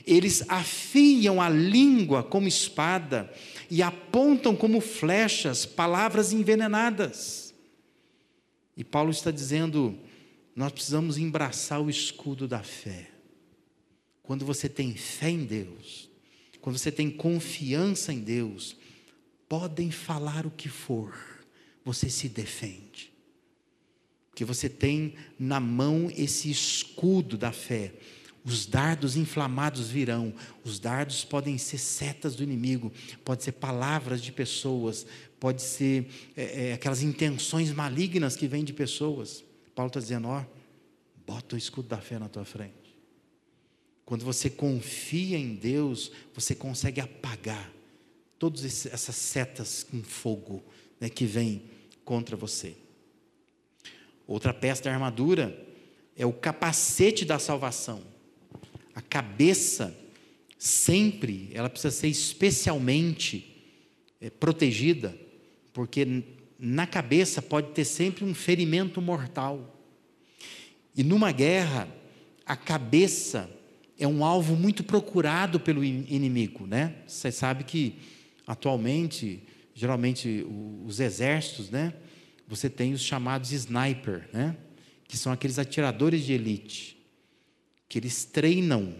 Eles 0.05 0.43
afiam 0.47 1.41
a 1.41 1.49
língua 1.49 2.23
como 2.23 2.47
espada 2.47 3.31
e 3.69 3.83
apontam 3.83 4.55
como 4.55 4.79
flechas 4.79 5.65
palavras 5.65 6.31
envenenadas. 6.31 7.53
E 8.75 8.83
Paulo 8.83 9.11
está 9.11 9.31
dizendo: 9.31 9.97
nós 10.55 10.71
precisamos 10.71 11.17
embraçar 11.17 11.81
o 11.81 11.89
escudo 11.89 12.47
da 12.47 12.63
fé. 12.63 13.11
quando 14.23 14.45
você 14.45 14.67
tem 14.67 14.93
fé 14.93 15.29
em 15.29 15.45
Deus, 15.45 16.09
quando 16.59 16.77
você 16.77 16.91
tem 16.91 17.09
confiança 17.09 18.11
em 18.11 18.19
Deus, 18.19 18.75
podem 19.47 19.91
falar 19.91 20.45
o 20.45 20.51
que 20.51 20.69
for, 20.69 21.13
você 21.83 22.09
se 22.09 22.27
defende. 22.27 23.11
Porque 24.29 24.45
você 24.45 24.69
tem 24.69 25.15
na 25.39 25.59
mão 25.59 26.11
esse 26.15 26.51
escudo 26.51 27.37
da 27.37 27.51
fé. 27.51 27.93
Os 28.45 28.65
dardos 28.65 29.15
inflamados 29.17 29.89
virão. 29.89 30.33
Os 30.63 30.79
dardos 30.79 31.25
podem 31.25 31.57
ser 31.57 31.79
setas 31.79 32.35
do 32.35 32.43
inimigo, 32.43 32.91
pode 33.25 33.43
ser 33.43 33.53
palavras 33.53 34.21
de 34.21 34.31
pessoas, 34.31 35.07
pode 35.39 35.61
ser 35.61 36.07
é, 36.35 36.69
é, 36.69 36.73
aquelas 36.73 37.01
intenções 37.01 37.71
malignas 37.71 38.35
que 38.35 38.47
vêm 38.47 38.63
de 38.63 38.73
pessoas. 38.73 39.43
Paulo 39.73 39.87
está 39.87 39.99
dizendo: 39.99 40.27
ó, 40.27 40.45
bota 41.25 41.55
o 41.55 41.57
escudo 41.57 41.87
da 41.87 41.97
fé 41.97 42.19
na 42.19 42.29
tua 42.29 42.45
frente. 42.45 42.95
Quando 44.05 44.23
você 44.23 44.49
confia 44.49 45.37
em 45.37 45.55
Deus, 45.55 46.11
você 46.33 46.55
consegue 46.55 47.01
apagar 47.01 47.73
todas 48.39 48.85
essas 48.85 49.15
setas 49.15 49.83
com 49.83 50.01
fogo 50.03 50.63
né, 50.99 51.09
que 51.09 51.25
vêm 51.25 51.63
contra 52.03 52.35
você. 52.35 52.75
Outra 54.27 54.53
peça 54.53 54.83
da 54.83 54.93
armadura 54.93 55.65
é 56.15 56.25
o 56.25 56.33
capacete 56.33 57.23
da 57.23 57.39
salvação. 57.39 58.01
A 58.93 59.01
cabeça 59.01 59.95
sempre, 60.57 61.49
ela 61.53 61.69
precisa 61.69 61.95
ser 61.95 62.07
especialmente 62.07 63.63
é, 64.19 64.29
protegida, 64.29 65.17
porque 65.71 66.23
na 66.59 66.87
cabeça 66.87 67.41
pode 67.41 67.71
ter 67.71 67.85
sempre 67.85 68.25
um 68.25 68.33
ferimento 68.33 69.01
mortal. 69.01 69.75
E 70.95 71.03
numa 71.03 71.31
guerra, 71.31 71.87
a 72.45 72.55
cabeça 72.55 73.49
é 73.99 74.07
um 74.07 74.25
alvo 74.25 74.55
muito 74.55 74.83
procurado 74.83 75.59
pelo 75.59 75.83
inimigo, 75.83 76.65
né? 76.65 76.95
Você 77.07 77.31
sabe 77.31 77.63
que 77.63 77.95
atualmente, 78.47 79.43
geralmente 79.75 80.45
os 80.85 81.01
exércitos, 81.01 81.69
né? 81.69 81.93
Você 82.47 82.69
tem 82.69 82.93
os 82.93 83.01
chamados 83.01 83.51
sniper, 83.51 84.29
né? 84.31 84.55
Que 85.05 85.17
são 85.17 85.33
aqueles 85.33 85.59
atiradores 85.59 86.23
de 86.23 86.31
elite, 86.31 86.97
que 87.89 87.99
eles 87.99 88.23
treinam 88.23 88.95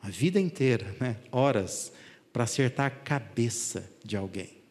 a 0.00 0.08
vida 0.08 0.38
inteira, 0.38 0.96
né? 1.00 1.16
Horas 1.32 1.92
para 2.32 2.44
acertar 2.44 2.86
a 2.86 2.90
cabeça 2.90 3.90
de 4.04 4.16
alguém. 4.16 4.62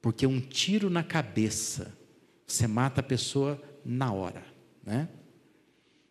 Porque 0.00 0.26
um 0.26 0.40
tiro 0.40 0.90
na 0.90 1.04
cabeça, 1.04 1.96
você 2.46 2.66
mata 2.66 3.00
a 3.00 3.04
pessoa 3.04 3.62
na 3.84 4.12
hora, 4.12 4.44
né? 4.84 5.08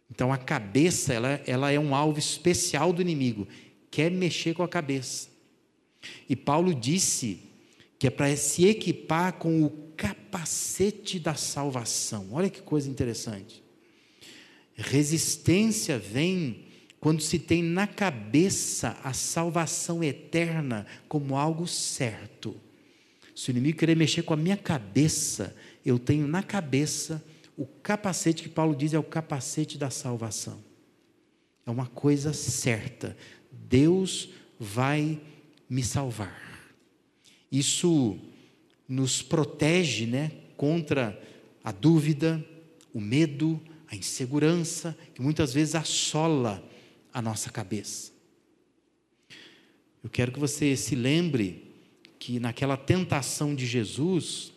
Então 0.10 0.32
a 0.32 0.38
cabeça, 0.38 1.14
ela, 1.14 1.42
ela 1.46 1.72
é 1.72 1.80
um 1.80 1.94
alvo 1.94 2.20
especial 2.20 2.92
do 2.92 3.02
inimigo, 3.02 3.48
quer 3.90 4.10
mexer 4.10 4.54
com 4.54 4.64
a 4.64 4.68
cabeça. 4.68 5.31
E 6.30 6.36
Paulo 6.36 6.74
disse 6.74 7.40
que 8.00 8.08
é 8.08 8.10
para 8.10 8.36
se 8.36 8.66
equipar 8.66 9.34
com 9.34 9.64
o 9.64 9.70
capacete 9.96 11.20
da 11.20 11.36
salvação. 11.36 12.30
Olha 12.32 12.50
que 12.50 12.62
coisa 12.62 12.90
interessante. 12.90 13.64
Resistência 14.74 16.00
vem 16.00 16.66
quando 17.00 17.22
se 17.22 17.38
tem 17.38 17.62
na 17.62 17.86
cabeça 17.86 18.98
a 19.04 19.14
salvação 19.14 20.04
eterna 20.04 20.86
como 21.08 21.36
algo 21.36 21.68
certo. 21.68 22.56
Se 23.36 23.50
o 23.50 23.52
inimigo 23.52 23.80
querer 23.80 23.96
mexer 23.96 24.24
com 24.24 24.34
a 24.34 24.38
minha 24.38 24.58
cabeça, 24.58 25.56
eu 25.86 25.98
tenho 25.98 26.28
na 26.28 26.44
cabeça 26.44 27.24
o 27.58 27.66
capacete 27.66 28.44
que 28.44 28.50
Paulo 28.50 28.76
diz 28.76 28.94
é 28.94 29.00
o 29.00 29.04
capacete 29.04 29.78
da 29.78 29.90
salvação. 29.90 30.64
É 31.66 31.72
uma 31.72 31.86
coisa 31.86 32.34
certa. 32.34 33.16
Deus 33.52 34.30
vai 34.60 35.20
me 35.72 35.82
salvar. 35.82 36.38
Isso 37.50 38.20
nos 38.90 39.22
protege, 39.22 40.06
né, 40.06 40.30
contra 40.58 41.18
a 41.64 41.72
dúvida, 41.72 42.46
o 42.94 43.00
medo, 43.00 43.58
a 43.88 43.96
insegurança, 43.96 44.98
que 45.16 45.22
muitas 45.22 45.54
vezes 45.54 45.74
assola 45.74 46.62
a 47.14 47.22
nossa 47.22 47.50
cabeça. 47.50 48.12
Eu 50.04 50.10
quero 50.10 50.34
que 50.34 50.40
você 50.40 50.76
se 50.76 50.94
lembre 50.94 51.74
que 52.20 52.38
naquela 52.38 52.76
tentação 52.76 53.56
de 53.56 53.66
Jesus, 53.66 54.52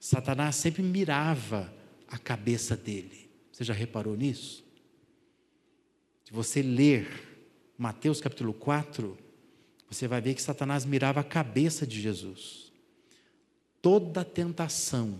Satanás 0.00 0.56
sempre 0.56 0.82
mirava 0.82 1.72
a 2.08 2.18
cabeça 2.18 2.76
dele. 2.76 3.30
Você 3.52 3.62
já 3.62 3.72
reparou 3.72 4.16
nisso? 4.16 4.64
Se 6.24 6.32
você 6.32 6.60
ler 6.60 7.06
Mateus 7.78 8.20
capítulo 8.20 8.52
4, 8.52 9.29
você 9.90 10.06
vai 10.06 10.20
ver 10.20 10.34
que 10.34 10.42
Satanás 10.42 10.84
mirava 10.84 11.20
a 11.20 11.24
cabeça 11.24 11.84
de 11.84 12.00
Jesus. 12.00 12.70
Toda 13.82 14.20
a 14.20 14.24
tentação 14.24 15.18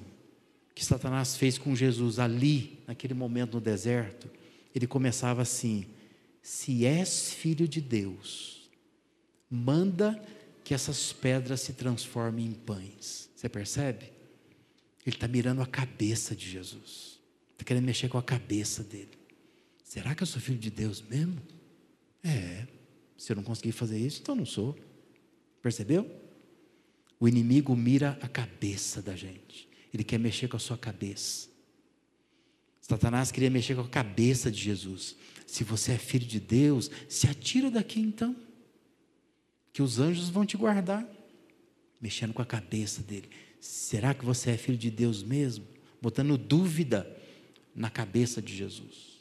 que 0.75 0.85
Satanás 0.85 1.37
fez 1.37 1.59
com 1.59 1.75
Jesus 1.75 2.21
ali, 2.21 2.79
naquele 2.87 3.13
momento 3.13 3.55
no 3.55 3.61
deserto, 3.61 4.31
ele 4.73 4.87
começava 4.87 5.43
assim: 5.43 5.87
Se 6.41 6.87
és 6.87 7.33
filho 7.33 7.67
de 7.67 7.81
Deus, 7.81 8.71
manda 9.51 10.23
que 10.63 10.73
essas 10.73 11.13
pedras 11.13 11.63
se 11.63 11.73
transformem 11.73 12.47
em 12.47 12.53
pães. 12.53 13.29
Você 13.35 13.49
percebe? 13.49 14.13
Ele 15.05 15.17
está 15.17 15.27
mirando 15.27 15.63
a 15.63 15.67
cabeça 15.67 16.37
de 16.37 16.49
Jesus. 16.49 17.19
Está 17.53 17.65
querendo 17.65 17.85
mexer 17.85 18.09
com 18.09 18.19
a 18.19 18.23
cabeça 18.23 18.85
dele. 18.85 19.19
Será 19.83 20.15
que 20.15 20.23
eu 20.23 20.27
sou 20.27 20.41
filho 20.41 20.59
de 20.59 20.71
Deus 20.71 21.03
mesmo? 21.03 21.41
É. 22.23 22.67
Se 23.21 23.31
eu 23.31 23.37
não 23.37 23.43
conseguir 23.43 23.73
fazer 23.73 23.99
isso, 23.99 24.23
então 24.23 24.35
não 24.35 24.47
sou. 24.47 24.75
Percebeu? 25.61 26.11
O 27.21 27.29
inimigo 27.29 27.77
mira 27.77 28.19
a 28.23 28.27
cabeça 28.27 29.03
da 29.03 29.15
gente. 29.15 29.69
Ele 29.93 30.03
quer 30.03 30.19
mexer 30.19 30.49
com 30.49 30.57
a 30.57 30.59
sua 30.59 30.79
cabeça. 30.79 31.51
Satanás 32.81 33.31
queria 33.31 33.51
mexer 33.51 33.75
com 33.75 33.83
a 33.83 33.89
cabeça 33.89 34.51
de 34.51 34.59
Jesus. 34.59 35.17
Se 35.47 35.63
você 35.63 35.93
é 35.93 35.99
filho 35.99 36.25
de 36.25 36.41
Deus, 36.41 36.91
se 37.11 37.27
atira 37.27 37.71
daqui 37.71 38.01
então. 38.01 38.35
Que 39.71 39.83
os 39.83 39.99
anjos 39.99 40.31
vão 40.31 40.47
te 40.47 40.57
guardar. 40.57 41.07
Mexendo 42.01 42.33
com 42.33 42.41
a 42.41 42.47
cabeça 42.47 43.03
dele. 43.03 43.29
Será 43.61 44.15
que 44.15 44.25
você 44.25 44.53
é 44.53 44.57
filho 44.57 44.79
de 44.79 44.91
Deus 44.91 45.23
mesmo? 45.23 45.67
Botando 46.01 46.39
dúvida 46.39 47.07
na 47.75 47.91
cabeça 47.91 48.41
de 48.41 48.57
Jesus. 48.57 49.20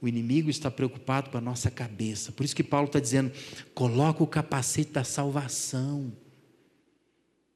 O 0.00 0.06
inimigo 0.06 0.50
está 0.50 0.70
preocupado 0.70 1.30
com 1.30 1.38
a 1.38 1.40
nossa 1.40 1.70
cabeça. 1.70 2.30
Por 2.32 2.44
isso 2.44 2.54
que 2.54 2.62
Paulo 2.62 2.86
está 2.86 3.00
dizendo: 3.00 3.32
coloca 3.74 4.22
o 4.22 4.26
capacete 4.26 4.92
da 4.92 5.04
salvação. 5.04 6.12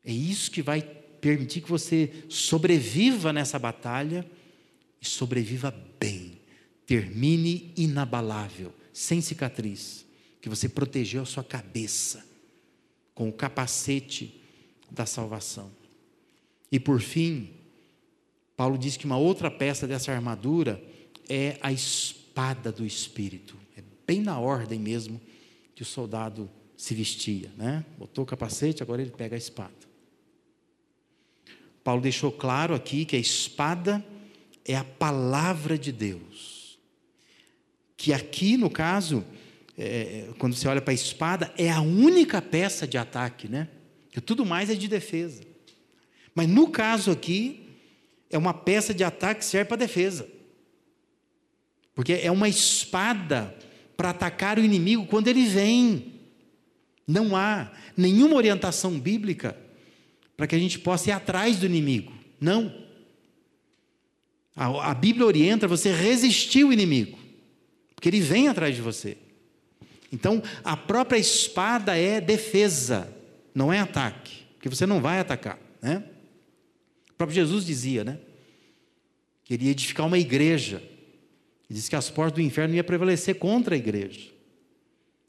É 0.05 0.13
isso 0.13 0.51
que 0.51 0.63
vai 0.63 0.81
permitir 0.81 1.61
que 1.61 1.71
você 1.71 2.25
sobreviva 2.29 3.33
nessa 3.33 3.59
batalha 3.59 4.29
e 5.01 5.07
sobreviva 5.07 5.75
bem. 5.99 6.41
Termine 6.87 7.73
inabalável, 7.77 8.73
sem 8.93 9.21
cicatriz. 9.21 10.07
Que 10.41 10.49
você 10.49 10.69
protegeu 10.69 11.23
a 11.23 11.27
sua 11.27 11.45
cabeça 11.45 12.25
com 13.15 13.29
o 13.29 13.33
capacete 13.33 14.41
da 14.91 15.05
salvação. 15.05 15.71
E 16.73 16.81
por 16.81 17.03
fim, 17.03 17.51
Paulo 18.57 18.79
diz 18.79 18.97
que 18.97 19.05
uma 19.05 19.19
outra 19.19 19.51
peça 19.51 19.87
dessa 19.87 20.11
armadura 20.11 20.83
é 21.29 21.59
a 21.61 21.71
espada 21.71 22.20
do 22.75 22.87
Espírito. 22.87 23.57
É 23.77 23.83
bem 24.07 24.21
na 24.21 24.39
ordem 24.39 24.79
mesmo 24.79 25.21
que 25.75 25.83
o 25.83 25.87
soldado 25.87 26.51
se 26.77 26.95
vestia, 26.95 27.51
né? 27.57 27.85
Botou 27.99 28.25
o 28.25 28.27
capacete, 28.27 28.83
agora 28.83 29.03
ele 29.03 29.11
pega 29.11 29.37
a 29.37 29.39
espada. 29.39 29.75
Paulo 31.85 32.01
deixou 32.01 32.33
claro 32.33 32.75
aqui 32.75 33.05
que 33.05 33.17
a 33.17 33.19
espada 33.19 34.05
é 34.65 34.75
a 34.75 34.85
palavra 34.85 35.79
de 35.79 35.93
Deus. 35.93 36.79
Que 37.97 38.13
aqui, 38.13 38.57
no 38.57 38.71
caso, 38.71 39.25
é, 39.77 40.29
quando 40.39 40.55
você 40.55 40.69
olha 40.69 40.81
para 40.81 40.93
a 40.93 40.95
espada, 40.95 41.53
é 41.57 41.71
a 41.71 41.81
única 41.81 42.41
peça 42.41 42.87
de 42.87 42.97
ataque, 42.97 43.49
né? 43.49 43.69
Que 44.11 44.21
tudo 44.21 44.45
mais 44.45 44.71
é 44.71 44.75
de 44.75 44.89
defesa. 44.89 45.43
Mas 46.35 46.49
no 46.49 46.71
caso 46.71 47.11
aqui, 47.11 47.69
é 48.31 48.39
uma 48.39 48.55
peça 48.55 48.95
de 48.95 49.05
ataque 49.05 49.41
que 49.41 49.47
serve 49.47 49.69
para 49.69 49.77
defesa. 49.77 50.27
Porque 52.01 52.15
é 52.15 52.31
uma 52.31 52.49
espada 52.49 53.55
para 53.95 54.09
atacar 54.09 54.59
o 54.59 54.65
inimigo 54.65 55.05
quando 55.05 55.29
ele 55.29 55.45
vem. 55.45 56.15
Não 57.07 57.37
há 57.37 57.71
nenhuma 57.95 58.37
orientação 58.37 58.99
bíblica 58.99 59.55
para 60.35 60.47
que 60.47 60.55
a 60.55 60.59
gente 60.59 60.79
possa 60.79 61.11
ir 61.11 61.13
atrás 61.13 61.59
do 61.59 61.67
inimigo. 61.67 62.11
Não. 62.41 62.75
A, 64.57 64.93
a 64.93 64.95
Bíblia 64.95 65.27
orienta 65.27 65.69
você 65.69 65.93
resistir 65.93 66.65
o 66.65 66.73
inimigo, 66.73 67.19
porque 67.95 68.09
ele 68.09 68.21
vem 68.21 68.49
atrás 68.49 68.75
de 68.75 68.81
você. 68.81 69.19
Então, 70.11 70.43
a 70.65 70.79
própria 70.79 71.19
espada 71.19 71.99
é 71.99 72.19
defesa, 72.19 73.15
não 73.55 73.71
é 73.71 73.79
ataque, 73.79 74.39
porque 74.55 74.71
você 74.71 74.87
não 74.87 75.03
vai 75.03 75.21
atacar, 75.21 75.59
né? 75.83 76.03
próprio 77.19 77.35
Jesus 77.35 77.67
dizia, 77.67 78.05
né? 78.05 78.19
Queria 79.45 79.73
edificar 79.73 80.07
uma 80.07 80.19
igreja. 80.19 80.83
Ele 81.71 81.79
disse 81.79 81.89
que 81.89 81.95
as 81.95 82.11
portas 82.11 82.35
do 82.35 82.41
inferno 82.41 82.75
iam 82.75 82.85
prevalecer 82.85 83.37
contra 83.37 83.77
a 83.77 83.79
igreja. 83.79 84.29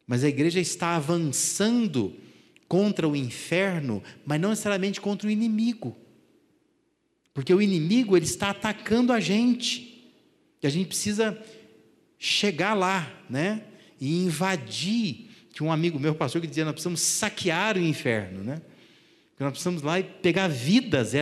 mas 0.07 0.23
a 0.25 0.27
igreja 0.27 0.59
está 0.59 0.95
avançando 0.97 2.13
contra 2.67 3.07
o 3.07 3.15
inferno, 3.15 4.03
mas 4.25 4.41
não 4.41 4.49
necessariamente 4.49 4.99
contra 4.99 5.27
o 5.27 5.31
inimigo. 5.31 5.95
Porque 7.33 7.53
o 7.53 7.61
inimigo 7.61 8.17
ele 8.17 8.25
está 8.25 8.49
atacando 8.49 9.13
a 9.13 9.19
gente. 9.19 10.11
E 10.61 10.67
a 10.67 10.69
gente 10.69 10.87
precisa 10.87 11.41
chegar 12.19 12.73
lá, 12.73 13.09
né? 13.29 13.63
E 13.99 14.25
invadir. 14.25 15.29
Tinha 15.53 15.67
um 15.67 15.71
amigo 15.71 15.97
meu, 15.99 16.15
pastor, 16.15 16.41
que 16.41 16.47
dizia: 16.47 16.65
nós 16.65 16.73
precisamos 16.73 16.99
saquear 16.99 17.77
o 17.77 17.81
inferno, 17.81 18.43
né? 18.43 18.61
nós 19.39 19.51
precisamos 19.51 19.81
lá 19.81 19.99
e 19.99 20.03
pegar 20.03 20.47
vidas. 20.47 21.13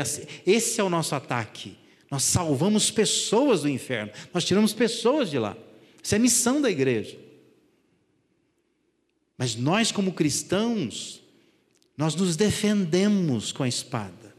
Esse 0.45 0.81
é 0.81 0.83
o 0.83 0.89
nosso 0.89 1.13
ataque. 1.13 1.77
Nós 2.09 2.23
salvamos 2.23 2.89
pessoas 2.89 3.61
do 3.61 3.69
inferno. 3.69 4.11
Nós 4.33 4.43
tiramos 4.43 4.73
pessoas 4.73 5.29
de 5.29 5.37
lá. 5.37 5.55
Isso 6.01 6.15
é 6.15 6.17
a 6.17 6.21
missão 6.21 6.61
da 6.61 6.69
igreja. 6.69 7.17
Mas 9.37 9.55
nós, 9.55 9.91
como 9.91 10.13
cristãos, 10.13 11.21
nós 11.95 12.15
nos 12.15 12.35
defendemos 12.35 13.51
com 13.51 13.63
a 13.63 13.67
espada. 13.67 14.35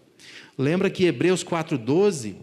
Lembra 0.58 0.90
que 0.90 1.04
Hebreus 1.04 1.44
4,12 1.44 2.36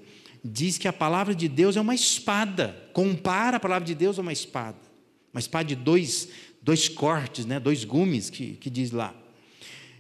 diz 0.44 0.78
que 0.78 0.88
a 0.88 0.94
palavra 0.94 1.36
de 1.36 1.48
Deus 1.48 1.76
é 1.76 1.82
uma 1.82 1.94
espada, 1.94 2.90
compara 2.94 3.58
a 3.58 3.60
palavra 3.60 3.86
de 3.86 3.94
Deus 3.94 4.18
a 4.18 4.22
uma 4.22 4.34
espada, 4.34 4.78
uma 5.34 5.40
espada 5.40 5.66
de 5.66 5.76
dois, 5.76 6.30
dois 6.62 6.88
cortes, 6.88 7.46
né? 7.46 7.60
dois 7.60 7.84
gumes, 7.84 8.30
que, 8.30 8.54
que 8.54 8.70
diz 8.70 8.92
lá. 8.92 9.14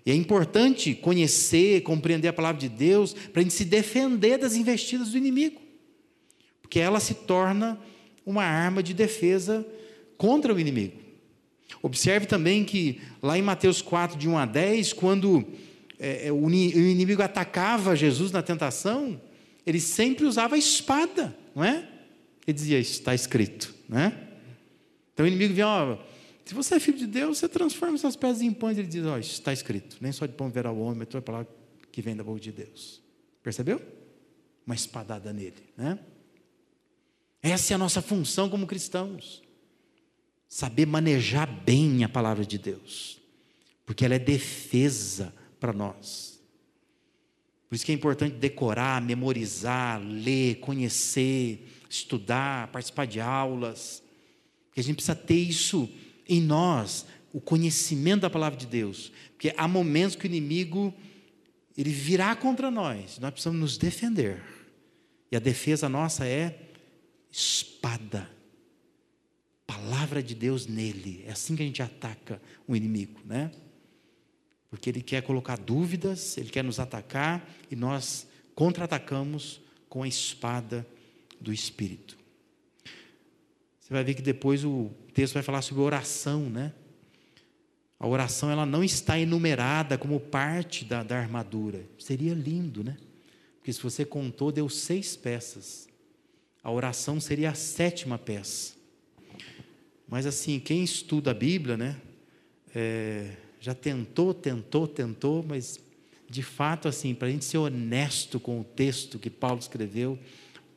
E 0.08 0.12
é 0.12 0.16
importante 0.16 0.96
conhecer, 0.96 1.82
compreender 1.82 2.30
a 2.30 2.34
palavra 2.34 2.62
de 2.62 2.70
Deus 2.70 3.12
para 3.12 3.42
a 3.42 3.44
gente 3.44 3.54
se 3.54 3.66
defender 3.66 4.38
das 4.38 4.56
investidas 4.56 5.10
do 5.10 5.18
inimigo, 5.18 5.60
porque 6.62 6.80
ela 6.80 7.02
se 7.02 7.14
torna 7.14 7.78
uma 8.26 8.46
arma 8.46 8.82
de 8.82 8.94
defesa 8.94 9.68
contra 10.18 10.54
o 10.54 10.60
inimigo. 10.62 10.98
Observe 11.82 12.26
também 12.26 12.64
que 12.64 13.02
lá 13.22 13.38
em 13.38 13.42
Mateus 13.42 13.82
4, 13.82 14.18
de 14.18 14.30
1 14.30 14.38
a 14.38 14.46
10, 14.46 14.94
quando 14.94 15.46
é, 16.00 16.28
é 16.28 16.32
o 16.32 16.50
inimigo 16.50 17.22
atacava 17.22 17.94
Jesus 17.94 18.32
na 18.32 18.42
tentação, 18.42 19.20
ele 19.66 19.82
sempre 19.82 20.26
usava 20.26 20.56
a 20.56 20.58
espada, 20.58 21.36
não 21.54 21.66
é? 21.66 21.86
Ele 22.48 22.56
dizia, 22.56 22.80
está 22.80 23.14
escrito, 23.14 23.76
né? 23.90 24.18
Então 25.14 25.26
o 25.26 25.28
inimigo 25.28 25.54
vinha, 25.54 25.68
ó, 25.68 25.98
se 26.48 26.54
você 26.54 26.76
é 26.76 26.80
filho 26.80 26.98
de 26.98 27.08
Deus, 27.08 27.40
você 27.40 27.50
transforma 27.50 27.96
essas 27.96 28.16
pedras 28.16 28.42
em 28.42 28.54
pães. 28.54 28.78
Ele 28.78 28.88
diz, 28.88 29.06
ó, 29.06 29.18
está 29.18 29.52
escrito, 29.52 29.98
nem 30.00 30.12
só 30.12 30.26
de 30.26 30.34
pão 30.34 30.50
verá 30.50 30.72
o 30.72 30.80
homem, 30.80 31.00
mas 31.00 31.10
toda 31.10 31.22
palavra 31.22 31.48
que 31.92 32.02
vem 32.02 32.16
da 32.16 32.24
boca 32.24 32.40
de 32.40 32.52
Deus. 32.52 33.02
Percebeu? 33.44 33.82
Uma 34.66 34.76
espadada 34.76 35.34
nele, 35.34 35.62
né? 35.76 36.00
Essa 37.42 37.74
é 37.74 37.76
a 37.76 37.78
nossa 37.78 38.02
função 38.02 38.50
como 38.50 38.66
cristãos 38.66 39.44
saber 40.48 40.86
manejar 40.86 41.46
bem 41.64 42.04
a 42.04 42.10
palavra 42.10 42.46
de 42.46 42.58
Deus, 42.58 43.22
porque 43.86 44.06
ela 44.06 44.16
é 44.16 44.20
defesa 44.20 45.34
para 45.60 45.74
nós. 45.74 46.42
Por 47.68 47.76
isso 47.76 47.86
que 47.86 47.92
é 47.92 47.96
importante 47.96 48.38
decorar, 48.38 49.02
memorizar, 49.02 50.02
ler, 50.02 50.56
conhecer, 50.60 51.68
estudar, 51.90 52.72
participar 52.72 53.06
de 53.06 53.20
aulas, 53.20 54.02
porque 54.68 54.80
a 54.80 54.84
gente 54.84 54.96
precisa 54.96 55.16
ter 55.16 55.36
isso 55.36 55.90
em 56.28 56.42
nós, 56.42 57.06
o 57.34 57.40
conhecimento 57.40 58.22
da 58.22 58.30
palavra 58.30 58.58
de 58.58 58.66
Deus, 58.66 59.12
porque 59.34 59.54
há 59.56 59.68
momentos 59.68 60.16
que 60.16 60.26
o 60.26 60.28
inimigo 60.28 60.94
ele 61.78 61.92
virá 61.92 62.36
contra 62.36 62.72
nós, 62.72 63.20
nós 63.20 63.32
precisamos 63.32 63.60
nos 63.60 63.78
defender. 63.78 64.42
E 65.32 65.36
a 65.36 65.40
defesa 65.40 65.88
nossa 65.88 66.26
é 66.26 66.72
espada 67.32 68.38
palavra 69.68 70.24
de 70.24 70.34
Deus 70.34 70.66
nele. 70.66 71.24
É 71.28 71.32
assim 71.32 71.56
que 71.56 71.62
a 71.62 71.66
gente 71.66 71.84
ataca 71.84 72.42
o 72.66 72.76
inimigo, 72.76 73.20
né? 73.26 73.52
Porque 74.70 74.90
ele 74.90 75.02
quer 75.02 75.22
colocar 75.22 75.58
dúvidas, 75.58 76.38
ele 76.38 76.50
quer 76.50 76.64
nos 76.64 76.80
atacar 76.80 77.48
e 77.70 77.76
nós 77.76 78.28
contra-atacamos 78.56 79.62
com 79.90 80.04
a 80.04 80.08
espada 80.08 80.88
do 81.40 81.54
Espírito. 81.54 82.18
Você 83.80 83.94
vai 83.94 84.04
ver 84.04 84.16
que 84.16 84.22
depois 84.22 84.64
o 84.64 84.90
texto 85.18 85.34
vai 85.34 85.42
falar 85.42 85.64
sobre 85.64 85.82
oração, 85.82 86.48
né? 86.48 86.72
A 88.00 88.08
oração 88.08 88.52
ela 88.52 88.68
não 88.68 88.84
está 88.84 89.20
enumerada 89.20 89.98
como 89.98 90.20
parte 90.20 90.86
da, 90.86 91.02
da 91.02 91.18
armadura. 91.18 91.84
Seria 91.98 92.36
lindo, 92.36 92.84
né? 92.84 92.96
Porque 93.58 93.74
se 93.74 93.82
você 93.82 94.06
contou, 94.06 94.52
deu 94.52 94.70
seis 94.70 95.16
peças. 95.16 95.88
A 96.64 96.70
oração 96.70 97.20
seria 97.20 97.50
a 97.50 97.56
sétima 97.56 98.20
peça. 98.20 98.76
Mas 100.08 100.28
assim, 100.28 100.60
quem 100.60 100.84
estuda 100.84 101.32
a 101.32 101.34
Bíblia, 101.34 101.76
né, 101.76 102.00
é, 102.76 103.38
já 103.60 103.74
tentou, 103.74 104.36
tentou, 104.36 104.88
tentou, 104.88 105.44
mas 105.44 105.80
de 106.30 106.44
fato, 106.44 106.88
assim, 106.88 107.16
para 107.16 107.28
a 107.28 107.32
gente 107.32 107.44
ser 107.44 107.58
honesto 107.58 108.40
com 108.40 108.62
o 108.62 108.64
texto 108.64 109.18
que 109.18 109.32
Paulo 109.32 109.58
escreveu, 109.58 110.20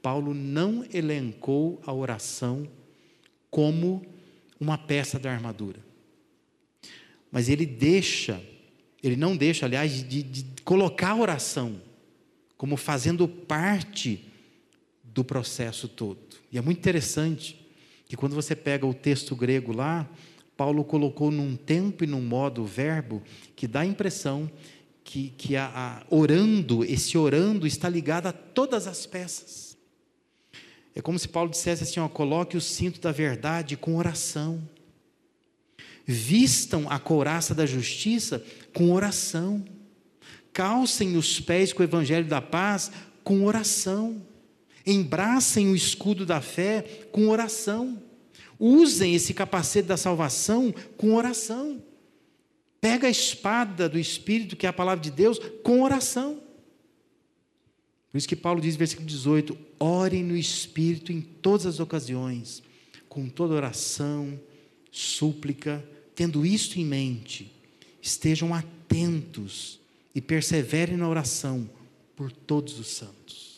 Paulo 0.01 0.33
não 0.33 0.83
elencou 0.91 1.79
a 1.85 1.93
oração 1.93 2.67
como 3.51 4.03
uma 4.61 4.77
peça 4.77 5.19
da 5.19 5.33
armadura. 5.33 5.81
Mas 7.33 7.49
ele 7.49 7.65
deixa, 7.65 8.41
ele 9.03 9.17
não 9.17 9.37
deixa, 9.37 9.65
aliás, 9.65 10.07
de, 10.07 10.23
de 10.23 10.47
colocar 10.63 11.11
a 11.11 11.17
oração 11.17 11.81
como 12.57 12.77
fazendo 12.77 13.27
parte 13.27 14.27
do 15.03 15.25
processo 15.25 15.89
todo. 15.89 16.21
E 16.53 16.59
é 16.59 16.61
muito 16.61 16.79
interessante 16.79 17.59
que 18.07 18.17
quando 18.17 18.35
você 18.35 18.55
pega 18.55 18.87
o 18.87 18.93
texto 18.93 19.35
grego 19.35 19.73
lá, 19.73 20.09
Paulo 20.57 20.85
colocou 20.85 21.31
num 21.31 21.57
tempo 21.57 22.05
e 22.05 22.07
num 22.07 22.21
modo 22.21 22.63
o 22.63 22.67
verbo 22.67 23.23
que 23.57 23.67
dá 23.67 23.81
a 23.81 23.87
impressão 23.87 24.51
que, 25.03 25.33
que 25.39 25.57
a, 25.57 25.71
a, 25.75 26.15
orando, 26.15 26.85
esse 26.85 27.17
orando 27.17 27.67
está 27.67 27.89
ligado 27.89 28.27
a 28.27 28.33
todas 28.33 28.87
as 28.87 29.07
peças. 29.07 29.70
É 30.95 31.01
como 31.01 31.19
se 31.19 31.29
Paulo 31.29 31.51
dissesse 31.51 31.83
assim: 31.83 32.01
ó, 32.01 32.09
coloque 32.09 32.57
o 32.57 32.61
cinto 32.61 33.01
da 33.01 33.13
verdade 33.13 33.77
com 33.77 33.97
oração. 33.97 34.61
Vistam 36.07 36.91
a 36.91 36.99
couraça 36.99 37.55
da 37.55 37.67
justiça 37.67 38.45
com 38.75 38.93
oração. 38.93 39.65
Calcem 40.53 41.17
os 41.17 41.41
pés 41.41 41.73
com 41.73 41.83
o 41.83 41.87
evangelho 41.87 42.27
da 42.27 42.43
paz 42.43 42.91
com 43.23 43.45
oração. 43.45 44.21
Embracem 44.85 45.71
o 45.71 45.77
escudo 45.77 46.27
da 46.27 46.41
fé 46.41 46.83
com 47.13 47.29
oração. 47.29 48.03
Usem 48.59 49.15
esse 49.15 49.33
capacete 49.33 49.87
da 49.87 49.97
salvação 49.97 50.75
com 50.97 51.15
oração. 51.15 51.83
Pega 52.81 53.07
a 53.07 53.11
espada 53.11 53.89
do 53.89 53.99
Espírito, 53.99 54.57
que 54.57 54.67
é 54.67 54.69
a 54.69 54.73
palavra 54.73 55.03
de 55.03 55.11
Deus, 55.11 55.39
com 55.63 55.83
oração. 55.83 56.43
Por 58.11 58.19
isso 58.19 58.29
que 58.29 58.37
Paulo 58.37 58.61
diz, 58.61 58.77
versículo 58.77 59.07
18: 59.07 59.57
orem 59.79 60.25
no 60.25 60.37
Espírito 60.37 61.13
em 61.13 61.21
todas 61.21 61.67
as 61.67 61.81
ocasiões, 61.81 62.63
com 63.09 63.29
toda 63.29 63.55
oração, 63.55 64.39
súplica, 64.91 65.85
tendo 66.15 66.45
isto 66.45 66.79
em 66.79 66.85
mente, 66.85 67.53
estejam 68.03 68.55
atentos 68.55 69.81
e 70.15 70.21
perseverem 70.21 70.97
na 70.97 71.09
oração 71.09 71.71
por 72.17 72.33
todos 72.33 72.79
os 72.79 72.89
santos 72.89 73.51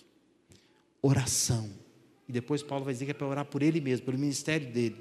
oração. 1.03 1.69
E 2.29 2.33
depois 2.33 2.63
Paulo 2.63 2.85
vai 2.85 2.95
dizer 2.95 3.05
que 3.05 3.11
é 3.11 3.15
para 3.15 3.27
orar 3.27 3.45
por 3.45 3.63
ele 3.63 3.81
mesmo, 3.81 4.07
pelo 4.07 4.17
ministério 4.17 4.71
dele. 4.71 4.97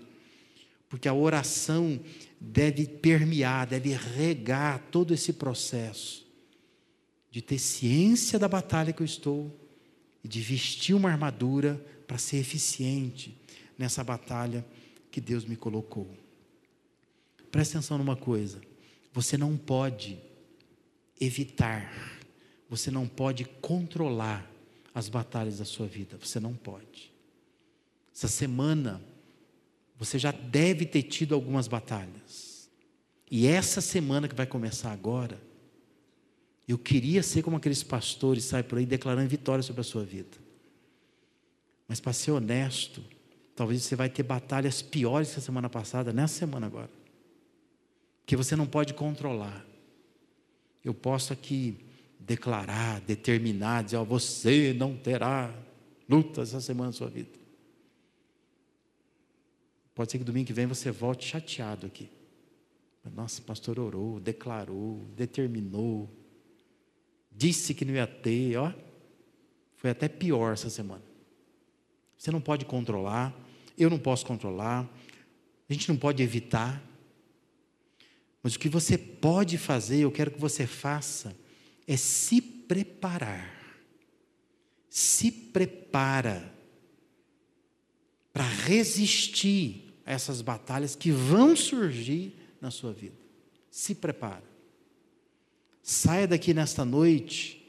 Porque 0.90 1.08
a 1.08 1.14
oração 1.14 2.00
deve 2.40 2.86
permear, 2.88 3.68
deve 3.68 3.94
regar 3.94 4.88
todo 4.92 5.14
esse 5.14 5.32
processo 5.32 6.30
de 7.32 7.42
ter 7.42 7.58
ciência 7.58 8.38
da 8.38 8.48
batalha 8.48 8.92
que 8.94 9.02
eu 9.02 9.06
estou 9.06 9.58
e 10.24 10.28
de 10.28 10.42
vestir 10.42 10.94
uma 10.94 11.10
armadura 11.10 11.84
para 12.06 12.18
ser 12.18 12.38
eficiente 12.38 13.36
nessa 13.78 14.04
batalha 14.04 14.66
que 15.10 15.22
Deus 15.22 15.46
me 15.46 15.56
colocou. 15.56 16.08
Presta 17.50 17.78
atenção 17.78 17.98
numa 17.98 18.18
coisa: 18.18 18.62
você 19.14 19.38
não 19.38 19.58
pode 19.58 20.20
evitar, 21.20 22.20
você 22.70 22.92
não 22.92 23.08
pode 23.08 23.46
controlar 23.46 24.52
as 24.94 25.08
batalhas 25.08 25.60
da 25.60 25.66
sua 25.66 25.88
vida. 25.88 26.18
Você 26.18 26.40
não 26.40 26.54
pode. 26.54 27.12
Essa 28.14 28.28
semana, 28.28 29.02
você 29.98 30.20
já 30.20 30.32
deve 30.32 30.86
ter 30.86 31.04
tido 31.04 31.34
algumas 31.34 31.68
batalhas. 31.68 32.70
E 33.30 33.48
essa 33.48 33.80
semana 33.80 34.28
que 34.28 34.36
vai 34.36 34.46
começar 34.46 34.92
agora, 34.92 35.42
eu 36.68 36.78
queria 36.78 37.24
ser 37.24 37.42
como 37.42 37.58
aqueles 37.58 37.84
pastores, 37.84 38.46
sai 38.46 38.64
por 38.64 38.78
aí 38.78 38.86
declarando 38.86 39.28
vitória 39.28 39.64
sobre 39.64 39.82
a 39.82 39.84
sua 39.84 40.04
vida. 40.04 40.38
Mas 41.88 42.00
para 42.00 42.14
ser 42.14 42.32
honesto, 42.32 43.04
talvez 43.56 43.84
você 43.84 43.96
vai 43.96 44.10
ter 44.10 44.24
batalhas 44.24 44.82
piores 44.82 45.34
que 45.34 45.40
a 45.40 45.42
semana 45.42 45.70
passada, 45.70 46.14
nessa 46.14 46.40
semana 46.40 46.68
agora. 46.68 46.90
Que 48.26 48.36
você 48.36 48.56
não 48.56 48.66
pode 48.66 48.94
controlar. 48.94 49.66
Eu 50.84 50.94
posso 50.94 51.34
aqui 51.34 51.78
declarar, 52.20 53.02
determinar, 53.02 53.84
dizer, 53.84 53.98
ó, 53.98 54.04
você 54.04 54.74
não 54.74 54.96
terá 54.96 55.54
lutas 56.08 56.50
essa 56.50 56.62
semana 56.62 56.88
na 56.88 56.94
sua 56.94 57.10
vida. 57.10 57.40
Pode 59.94 60.12
ser 60.12 60.18
que 60.20 60.24
domingo 60.24 60.48
que 60.48 60.54
vem 60.54 60.66
você 60.66 60.92
volte 60.92 61.28
chateado 61.28 61.86
aqui. 61.86 62.10
Nossa, 63.14 63.42
o 63.42 63.44
pastor 63.44 63.80
orou, 63.80 64.20
declarou, 64.20 65.02
determinou, 65.16 66.10
disse 67.32 67.74
que 67.74 67.86
não 67.86 67.94
ia 67.94 68.08
ter, 68.08 68.58
ó. 68.58 68.74
Foi 69.76 69.90
até 69.90 70.08
pior 70.08 70.54
essa 70.54 70.70
semana. 70.70 71.04
Você 72.18 72.30
não 72.30 72.42
pode 72.42 72.66
controlar, 72.66 73.34
eu 73.78 73.90
não 73.90 73.98
posso 73.98 74.26
controlar, 74.26 74.88
a 75.68 75.74
gente 75.74 75.90
não 75.90 75.98
pode 75.98 76.22
evitar. 76.22 76.84
Mas 78.44 78.56
o 78.56 78.60
que 78.60 78.70
você 78.70 78.98
pode 78.98 79.58
fazer, 79.58 80.02
eu 80.02 80.12
quero 80.12 80.32
que 80.32 80.40
você 80.40 80.68
faça, 80.68 81.36
é 81.88 81.98
se 81.98 82.42
preparar. 82.42 83.60
Se 84.90 85.32
prepara 85.32 86.54
para 88.34 88.44
resistir 88.44 89.94
a 90.06 90.12
essas 90.12 90.42
batalhas 90.42 90.96
que 90.96 91.12
vão 91.12 91.56
surgir 91.56 92.36
na 92.60 92.70
sua 92.70 92.94
vida. 92.94 93.18
Se 93.70 93.96
prepara. 93.96 94.51
Saia 95.82 96.28
daqui 96.28 96.54
nesta 96.54 96.86
noite 96.86 97.62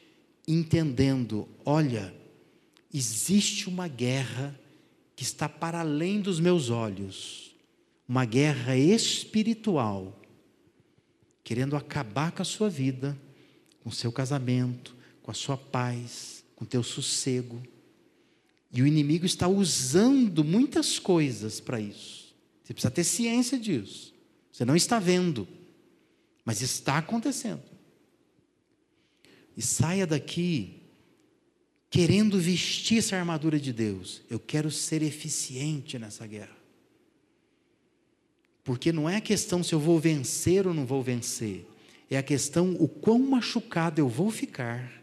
entendendo, 0.47 1.49
olha, 1.65 2.15
existe 2.93 3.69
uma 3.69 3.89
guerra 3.89 4.59
que 5.15 5.23
está 5.23 5.49
para 5.49 5.81
além 5.81 6.21
dos 6.21 6.41
meus 6.41 6.69
olhos, 6.69 7.55
uma 8.09 8.25
guerra 8.25 8.77
espiritual, 8.77 10.21
querendo 11.45 11.77
acabar 11.77 12.33
com 12.33 12.43
a 12.43 12.45
sua 12.45 12.69
vida, 12.69 13.19
com 13.83 13.89
o 13.89 13.93
seu 13.93 14.13
casamento, 14.13 14.95
com 15.23 15.31
a 15.31 15.35
sua 15.35 15.57
paz, 15.57 16.45
com 16.55 16.65
o 16.65 16.69
teu 16.69 16.83
sossego. 16.83 17.63
E 18.73 18.83
o 18.83 18.87
inimigo 18.87 19.27
está 19.27 19.49
usando 19.49 20.45
muitas 20.45 20.99
coisas 20.99 21.61
para 21.61 21.81
isso. 21.81 22.35
Você 22.63 22.73
precisa 22.73 22.91
ter 22.91 23.05
ciência 23.05 23.59
disso. 23.59 24.15
Você 24.51 24.65
não 24.65 24.77
está 24.77 24.99
vendo, 24.99 25.47
mas 26.45 26.63
está 26.63 26.99
acontecendo. 26.99 27.72
E 29.57 29.63
saia 29.63 30.07
daqui 30.07 30.83
querendo 31.93 32.39
vestir 32.39 32.99
essa 32.99 33.17
armadura 33.17 33.61
de 33.61 33.71
Deus. 33.71 34.23
Eu 34.31 34.41
quero 34.41 34.71
ser 34.71 35.03
eficiente 35.03 35.99
nessa 35.99 36.27
guerra. 36.27 36.57
Porque 38.65 38.91
não 38.91 39.09
é 39.09 39.17
a 39.17 39.21
questão 39.21 39.63
se 39.63 39.75
eu 39.75 39.79
vou 39.79 39.99
vencer 39.99 40.67
ou 40.67 40.73
não 40.73 40.87
vou 40.87 41.03
vencer. 41.03 41.67
É 42.11 42.17
a 42.17 42.23
questão 42.23 42.77
o 42.79 42.89
quão 42.89 43.19
machucado 43.19 44.01
eu 44.01 44.09
vou 44.09 44.31
ficar 44.31 45.03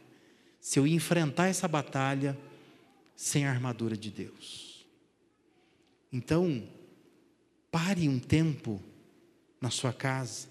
se 0.59 0.79
eu 0.79 0.87
enfrentar 0.87 1.47
essa 1.47 1.67
batalha 1.67 2.37
sem 3.15 3.45
a 3.45 3.51
armadura 3.51 3.95
de 3.95 4.09
Deus. 4.09 4.85
Então, 6.11 6.63
pare 7.69 8.09
um 8.09 8.17
tempo 8.17 8.81
na 9.61 9.69
sua 9.69 9.93
casa, 9.93 10.47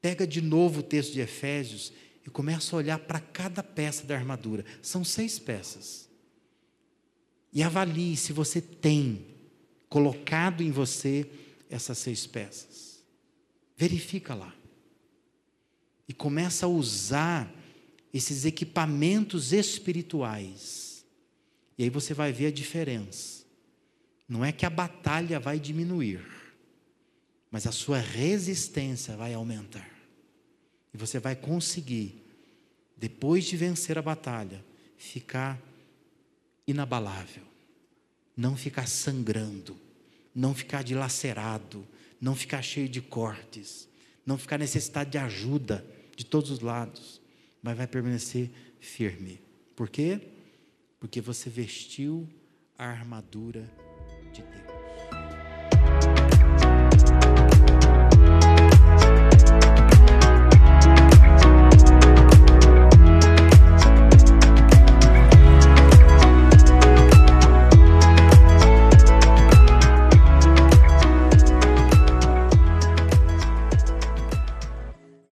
pega 0.00 0.26
de 0.26 0.40
novo 0.40 0.80
o 0.80 0.82
texto 0.84 1.12
de 1.12 1.20
Efésios 1.20 1.92
e 2.26 2.30
começa 2.30 2.74
a 2.74 2.78
olhar 2.78 2.98
para 2.98 3.20
cada 3.20 3.62
peça 3.62 4.06
da 4.06 4.14
armadura. 4.14 4.64
São 4.80 5.04
seis 5.04 5.38
peças. 5.38 6.08
E 7.52 7.62
avalie 7.62 8.16
se 8.16 8.32
você 8.32 8.60
tem 8.60 9.26
colocado 9.88 10.62
em 10.62 10.70
você 10.70 11.30
essas 11.70 11.98
seis 11.98 12.26
peças. 12.26 13.02
Verifica 13.76 14.34
lá. 14.34 14.54
E 16.08 16.12
começa 16.12 16.66
a 16.66 16.68
usar 16.68 17.52
esses 18.12 18.44
equipamentos 18.44 19.52
espirituais. 19.52 21.04
E 21.76 21.84
aí 21.84 21.90
você 21.90 22.14
vai 22.14 22.32
ver 22.32 22.46
a 22.46 22.52
diferença. 22.52 23.44
Não 24.28 24.44
é 24.44 24.50
que 24.50 24.64
a 24.64 24.70
batalha 24.70 25.38
vai 25.38 25.60
diminuir, 25.60 26.24
mas 27.50 27.66
a 27.66 27.72
sua 27.72 27.98
resistência 27.98 29.16
vai 29.16 29.34
aumentar. 29.34 29.93
E 30.94 30.96
você 30.96 31.18
vai 31.18 31.34
conseguir, 31.34 32.22
depois 32.96 33.44
de 33.44 33.56
vencer 33.56 33.98
a 33.98 34.02
batalha, 34.02 34.64
ficar 34.96 35.60
inabalável, 36.66 37.42
não 38.36 38.56
ficar 38.56 38.86
sangrando, 38.86 39.76
não 40.32 40.54
ficar 40.54 40.82
dilacerado, 40.84 41.86
não 42.20 42.36
ficar 42.36 42.62
cheio 42.62 42.88
de 42.88 43.02
cortes, 43.02 43.88
não 44.24 44.38
ficar 44.38 44.56
necessitado 44.56 45.10
de 45.10 45.18
ajuda 45.18 45.84
de 46.16 46.24
todos 46.24 46.50
os 46.50 46.60
lados, 46.60 47.20
mas 47.60 47.76
vai 47.76 47.86
permanecer 47.86 48.50
firme. 48.78 49.40
Por 49.74 49.90
quê? 49.90 50.20
Porque 51.00 51.20
você 51.20 51.50
vestiu 51.50 52.28
a 52.78 52.86
armadura 52.86 53.68
de 54.32 54.42
Deus. 54.42 54.63